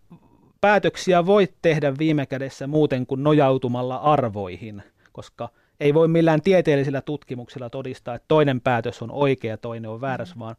päätöksiä 0.60 1.26
voi 1.26 1.48
tehdä 1.62 1.98
viime 1.98 2.26
kädessä 2.26 2.66
muuten 2.66 3.06
kuin 3.06 3.22
nojautumalla 3.22 3.96
arvoihin, 3.96 4.82
koska 5.12 5.48
ei 5.80 5.94
voi 5.94 6.08
millään 6.08 6.42
tieteellisillä 6.42 7.00
tutkimuksilla 7.00 7.70
todistaa, 7.70 8.14
että 8.14 8.28
toinen 8.28 8.60
päätös 8.60 9.02
on 9.02 9.10
oikea 9.10 9.50
ja 9.50 9.56
toinen 9.56 9.90
on 9.90 10.00
väärässä, 10.00 10.38
vaan 10.38 10.56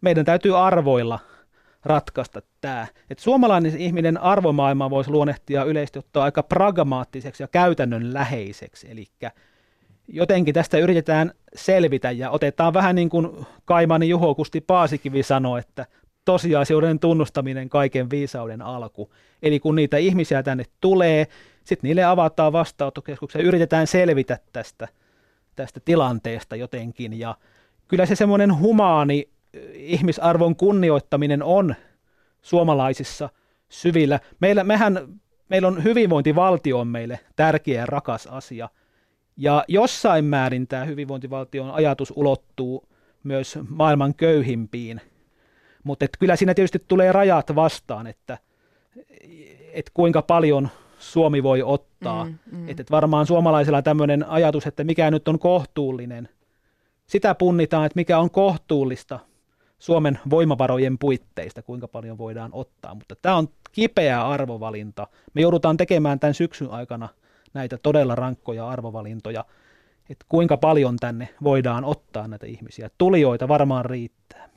meidän 0.00 0.24
täytyy 0.24 0.66
arvoilla 0.66 1.18
ratkaista 1.84 2.42
tämä. 2.60 2.86
Et 3.10 3.18
suomalainen 3.18 3.76
ihminen 3.76 4.18
arvomaailma 4.18 4.90
voisi 4.90 5.10
luonnehtia 5.10 5.64
yleisesti 5.64 5.98
ottaa 5.98 6.24
aika 6.24 6.42
pragmaattiseksi 6.42 7.42
ja 7.42 7.48
käytännönläheiseksi, 7.48 8.90
eli 8.90 9.06
jotenkin 10.08 10.54
tästä 10.54 10.78
yritetään 10.78 11.32
selvitä 11.54 12.10
ja 12.10 12.30
otetaan 12.30 12.74
vähän 12.74 12.94
niin 12.94 13.08
kuin 13.08 13.46
Kaimani 13.64 14.08
Juho 14.08 14.34
Kusti 14.34 14.60
Paasikivi 14.60 15.22
sanoi, 15.22 15.60
että 15.60 15.86
tosiasioiden 16.24 16.98
tunnustaminen 16.98 17.68
kaiken 17.68 18.10
viisauden 18.10 18.62
alku. 18.62 19.12
Eli 19.42 19.60
kun 19.60 19.74
niitä 19.74 19.96
ihmisiä 19.96 20.42
tänne 20.42 20.64
tulee, 20.80 21.26
sitten 21.64 21.88
niille 21.88 22.04
avataan 22.04 22.52
vastaanottokeskuksia 22.52 23.40
ja 23.40 23.48
yritetään 23.48 23.86
selvitä 23.86 24.38
tästä, 24.52 24.88
tästä 25.56 25.80
tilanteesta 25.84 26.56
jotenkin. 26.56 27.18
Ja 27.18 27.36
kyllä 27.88 28.06
se 28.06 28.14
semmoinen 28.14 28.58
humaani 28.58 29.28
ihmisarvon 29.74 30.56
kunnioittaminen 30.56 31.42
on 31.42 31.74
suomalaisissa 32.42 33.28
syvillä. 33.68 34.20
Meillä, 34.40 34.64
mehän, 34.64 35.08
meillä 35.48 35.68
on 35.68 35.84
hyvinvointivaltio 35.84 36.78
on 36.78 36.88
meille 36.88 37.20
tärkeä 37.36 37.80
ja 37.80 37.86
rakas 37.86 38.26
asia. 38.26 38.68
Ja 39.36 39.64
jossain 39.68 40.24
määrin 40.24 40.66
tämä 40.66 40.84
hyvinvointivaltion 40.84 41.70
ajatus 41.70 42.12
ulottuu 42.16 42.88
myös 43.24 43.58
maailman 43.68 44.14
köyhimpiin– 44.14 45.00
mutta 45.84 46.06
kyllä 46.18 46.36
siinä 46.36 46.54
tietysti 46.54 46.84
tulee 46.88 47.12
rajat 47.12 47.54
vastaan, 47.54 48.06
että 48.06 48.38
et 49.72 49.90
kuinka 49.94 50.22
paljon 50.22 50.68
Suomi 50.98 51.42
voi 51.42 51.62
ottaa. 51.62 52.24
Mm, 52.24 52.38
mm. 52.52 52.68
Että 52.68 52.80
et 52.80 52.90
varmaan 52.90 53.26
suomalaisella 53.26 53.82
tämmöinen 53.82 54.28
ajatus, 54.28 54.66
että 54.66 54.84
mikä 54.84 55.10
nyt 55.10 55.28
on 55.28 55.38
kohtuullinen, 55.38 56.28
sitä 57.06 57.34
punnitaan, 57.34 57.86
että 57.86 57.96
mikä 57.96 58.18
on 58.18 58.30
kohtuullista 58.30 59.20
Suomen 59.78 60.18
voimavarojen 60.30 60.98
puitteista, 60.98 61.62
kuinka 61.62 61.88
paljon 61.88 62.18
voidaan 62.18 62.50
ottaa. 62.52 62.94
Mutta 62.94 63.16
tämä 63.22 63.36
on 63.36 63.48
kipeä 63.72 64.28
arvovalinta. 64.28 65.06
Me 65.34 65.40
joudutaan 65.40 65.76
tekemään 65.76 66.20
tämän 66.20 66.34
syksyn 66.34 66.70
aikana 66.70 67.08
näitä 67.54 67.78
todella 67.82 68.14
rankkoja 68.14 68.68
arvovalintoja. 68.68 69.44
Että 70.10 70.26
kuinka 70.28 70.56
paljon 70.56 70.96
tänne 70.96 71.28
voidaan 71.42 71.84
ottaa 71.84 72.28
näitä 72.28 72.46
ihmisiä. 72.46 72.90
Tulijoita 72.98 73.48
varmaan 73.48 73.84
riittää. 73.84 74.48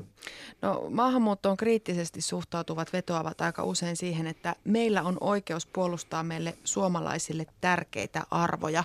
No 0.62 0.86
maahanmuuttoon 0.90 1.58
kriittisesti 1.58 2.22
suhtautuvat 2.22 2.94
vetoavat 2.94 3.42
aika 3.42 3.64
usein 3.64 3.96
siihen, 3.96 4.28
että 4.28 4.56
meillä 4.64 5.04
on 5.04 5.18
oikeus 5.22 5.66
puolustaa 5.66 6.24
meille 6.24 6.54
suomalaisille 6.64 7.46
tärkeitä 7.62 8.24
arvoja. 8.32 8.84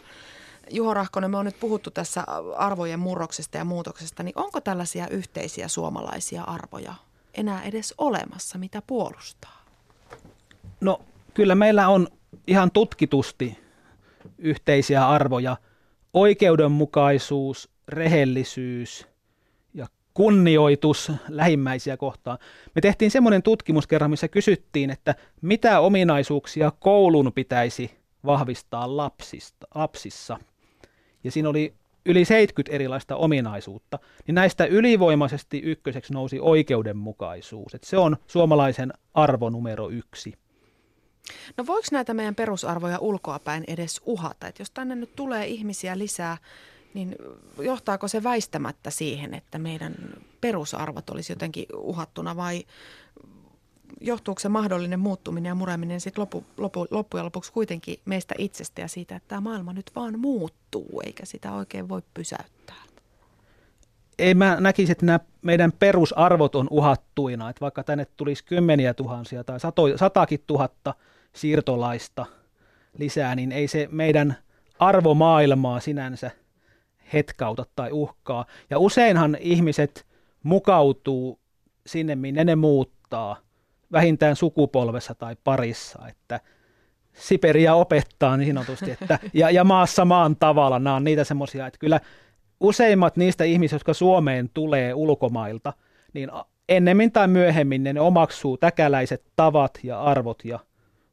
Juho 0.70 0.94
Rahkonen, 0.94 1.30
me 1.30 1.36
on 1.36 1.44
nyt 1.44 1.60
puhuttu 1.60 1.90
tässä 1.90 2.24
arvojen 2.56 3.00
murroksesta 3.00 3.58
ja 3.58 3.64
muutoksesta, 3.64 4.22
niin 4.22 4.38
onko 4.38 4.60
tällaisia 4.60 5.08
yhteisiä 5.08 5.68
suomalaisia 5.68 6.42
arvoja 6.42 6.94
enää 7.34 7.62
edes 7.62 7.94
olemassa, 7.98 8.58
mitä 8.58 8.82
puolustaa? 8.86 9.64
No 10.80 11.00
kyllä 11.34 11.54
meillä 11.54 11.88
on 11.88 12.08
ihan 12.46 12.70
tutkitusti 12.70 13.58
yhteisiä 14.38 15.08
arvoja. 15.08 15.56
Oikeudenmukaisuus, 16.14 17.70
rehellisyys 17.88 19.06
ja 19.74 19.86
kunnioitus 20.14 21.12
lähimmäisiä 21.28 21.96
kohtaan. 21.96 22.38
Me 22.74 22.80
tehtiin 22.80 23.10
semmoinen 23.10 23.42
tutkimus 23.42 23.86
kerran, 23.86 24.10
missä 24.10 24.28
kysyttiin, 24.28 24.90
että 24.90 25.14
mitä 25.42 25.80
ominaisuuksia 25.80 26.72
koulun 26.78 27.32
pitäisi 27.34 27.90
vahvistaa 28.24 28.96
lapsista, 28.96 29.66
lapsissa. 29.74 30.38
Ja 31.24 31.30
siinä 31.30 31.48
oli 31.48 31.74
yli 32.06 32.24
70 32.24 32.74
erilaista 32.74 33.16
ominaisuutta, 33.16 33.98
niin 34.26 34.34
näistä 34.34 34.64
ylivoimaisesti 34.64 35.58
ykköseksi 35.58 36.12
nousi 36.12 36.40
oikeudenmukaisuus. 36.40 37.74
Että 37.74 37.86
se 37.86 37.98
on 37.98 38.16
suomalaisen 38.26 38.92
arvo 39.14 39.50
numero 39.50 39.90
yksi. 39.90 40.34
No 41.56 41.66
voiko 41.66 41.88
näitä 41.92 42.14
meidän 42.14 42.34
perusarvoja 42.34 42.98
ulkoapäin 42.98 43.64
edes 43.66 44.00
uhata? 44.06 44.46
Että 44.46 44.62
jos 44.62 44.70
tänne 44.70 44.94
nyt 44.94 45.16
tulee 45.16 45.46
ihmisiä 45.46 45.98
lisää, 45.98 46.38
niin 46.94 47.16
johtaako 47.58 48.08
se 48.08 48.22
väistämättä 48.22 48.90
siihen, 48.90 49.34
että 49.34 49.58
meidän 49.58 49.94
perusarvot 50.40 51.10
olisi 51.10 51.32
jotenkin 51.32 51.66
uhattuna 51.74 52.36
vai 52.36 52.64
johtuuko 54.00 54.40
se 54.40 54.48
mahdollinen 54.48 55.00
muuttuminen 55.00 55.50
ja 55.50 55.54
mureminen 55.54 56.00
sitten 56.00 56.22
lopu, 56.22 56.44
lopu, 56.56 56.86
loppujen 56.90 57.24
lopuksi 57.24 57.52
kuitenkin 57.52 57.96
meistä 58.04 58.34
itsestä 58.38 58.80
ja 58.80 58.88
siitä, 58.88 59.16
että 59.16 59.28
tämä 59.28 59.40
maailma 59.40 59.72
nyt 59.72 59.90
vaan 59.96 60.18
muuttuu 60.18 61.02
eikä 61.04 61.26
sitä 61.26 61.52
oikein 61.52 61.88
voi 61.88 62.02
pysäyttää? 62.14 62.76
Ei 64.18 64.34
mä 64.34 64.56
näkisi, 64.60 64.92
että 64.92 65.06
nämä 65.06 65.20
meidän 65.42 65.72
perusarvot 65.72 66.54
on 66.54 66.66
uhattuina, 66.70 67.50
että 67.50 67.60
vaikka 67.60 67.84
tänne 67.84 68.06
tulisi 68.16 68.44
kymmeniä 68.44 68.94
tuhansia 68.94 69.44
tai 69.44 69.60
sato, 69.60 69.96
satakin 69.96 70.44
tuhatta 70.46 70.94
siirtolaista 71.32 72.26
lisää, 72.98 73.34
niin 73.34 73.52
ei 73.52 73.68
se 73.68 73.88
meidän 73.90 74.36
arvomaailmaa 74.78 75.80
sinänsä 75.80 76.30
hetkauta 77.12 77.66
tai 77.76 77.92
uhkaa. 77.92 78.46
Ja 78.70 78.78
useinhan 78.78 79.36
ihmiset 79.40 80.06
mukautuu 80.42 81.40
sinne, 81.86 82.16
minne 82.16 82.44
ne 82.44 82.56
muuttaa– 82.56 83.36
vähintään 83.92 84.36
sukupolvessa 84.36 85.14
tai 85.14 85.36
parissa, 85.44 86.08
että 86.08 86.40
Siperia 87.12 87.74
opettaa 87.74 88.36
niin 88.36 88.54
sanotusti, 88.54 88.90
että, 88.90 89.18
ja, 89.34 89.50
ja 89.50 89.64
maassa 89.64 90.04
maan 90.04 90.36
tavalla, 90.36 90.78
nämä 90.78 90.96
on 90.96 91.04
niitä 91.04 91.24
semmoisia, 91.24 91.66
että 91.66 91.78
kyllä 91.78 92.00
useimmat 92.60 93.16
niistä 93.16 93.44
ihmisistä, 93.44 93.74
jotka 93.74 93.94
Suomeen 93.94 94.50
tulee 94.54 94.94
ulkomailta, 94.94 95.72
niin 96.12 96.30
ennemmin 96.68 97.12
tai 97.12 97.28
myöhemmin 97.28 97.84
ne 97.84 98.00
omaksuu 98.00 98.56
täkäläiset 98.56 99.24
tavat 99.36 99.78
ja 99.82 100.02
arvot 100.02 100.44
ja 100.44 100.58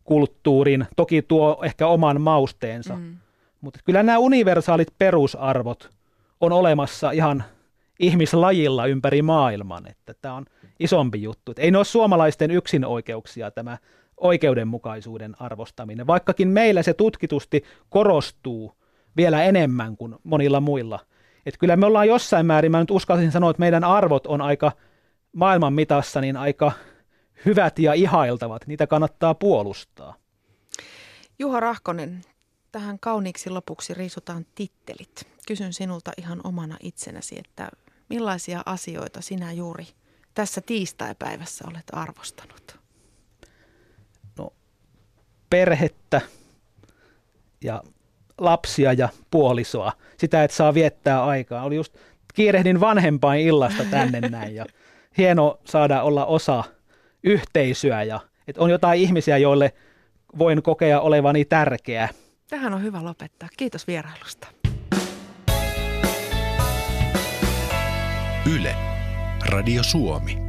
kulttuurin, 0.08 0.88
toki 0.96 1.22
tuo 1.22 1.60
ehkä 1.64 1.88
oman 1.88 2.22
mausteensa, 2.22 2.96
mm. 2.96 3.18
mutta 3.62 3.80
kyllä 3.86 4.04
nämä 4.04 4.18
universaalit 4.18 4.88
perusarvot 5.00 5.90
on 6.42 6.52
olemassa 6.52 7.12
ihan 7.12 7.44
ihmislajilla 8.00 8.86
ympäri 8.86 9.22
maailman, 9.22 9.88
että 9.88 10.14
tämä 10.22 10.36
on 10.36 10.46
isompi 10.80 11.22
juttu. 11.22 11.52
Että 11.52 11.62
ei 11.62 11.72
ne 11.72 11.78
ole 11.78 11.86
suomalaisten 11.86 12.52
yksin 12.52 12.86
oikeuksia 12.86 13.52
tämä 13.52 13.78
oikeudenmukaisuuden 14.18 15.36
arvostaminen, 15.40 16.08
vaikkakin 16.08 16.48
meillä 16.48 16.84
se 16.84 16.94
tutkitusti 16.94 17.64
korostuu 17.90 18.74
vielä 19.18 19.44
enemmän 19.44 19.98
kuin 19.98 20.16
monilla 20.24 20.60
muilla. 20.60 21.00
Että 21.46 21.60
kyllä 21.60 21.76
me 21.76 21.86
ollaan 21.86 22.08
jossain 22.08 22.46
määrin, 22.46 22.72
mä 22.72 22.80
nyt 22.80 22.92
uskallisin 22.92 23.32
sanoa, 23.32 23.50
että 23.50 23.60
meidän 23.60 23.84
arvot 23.84 24.28
on 24.28 24.42
aika 24.42 24.72
maailman 25.34 25.74
mitassa 25.74 26.22
niin 26.22 26.38
aika 26.38 26.72
hyvät 27.46 27.80
ja 27.80 27.94
ihailtavat. 27.94 28.68
Niitä 28.68 28.88
kannattaa 28.88 29.34
puolustaa. 29.34 30.16
Juha 31.40 31.60
Rahkonen, 31.60 32.22
tähän 32.72 33.00
kauniiksi 33.00 33.50
lopuksi 33.50 33.94
riisutaan 33.94 34.46
tittelit. 34.56 35.28
Kysyn 35.48 35.74
sinulta 35.74 36.12
ihan 36.18 36.42
omana 36.44 36.78
itsenäsi, 36.84 37.40
että 37.40 37.70
millaisia 38.10 38.62
asioita 38.66 39.22
sinä 39.22 39.52
juuri 39.52 39.88
tässä 40.34 40.62
tiistaipäivässä 40.62 41.66
olet 41.68 41.86
arvostanut? 41.92 42.80
No, 44.38 44.54
perhettä 45.50 46.22
ja 47.62 47.84
lapsia 48.38 48.94
ja 48.94 49.10
puolisoa. 49.32 49.94
Sitä, 50.18 50.44
että 50.44 50.58
saa 50.58 50.74
viettää 50.74 51.26
aikaa. 51.26 51.64
Oli 51.64 51.76
just, 51.76 51.96
kiirehdin 52.34 52.80
vanhempain 52.80 53.48
illasta 53.48 53.84
tänne 53.92 54.22
näin 54.22 54.56
ja 54.56 54.66
hieno 55.18 55.60
saada 55.66 56.02
olla 56.04 56.26
osa 56.26 56.64
yhteisöä 57.28 58.04
ja 58.04 58.20
että 58.48 58.62
on 58.62 58.70
jotain 58.70 59.02
ihmisiä, 59.02 59.38
joille 59.38 59.74
voin 60.40 60.64
kokea 60.64 61.02
olevani 61.02 61.46
tärkeä. 61.46 62.10
Tähän 62.50 62.74
on 62.74 62.84
hyvä 62.84 63.04
lopettaa. 63.04 63.50
Kiitos 63.58 63.88
vierailusta. 63.88 64.48
Yle. 68.56 68.76
Radio 69.50 69.84
Suomi. 69.84 70.47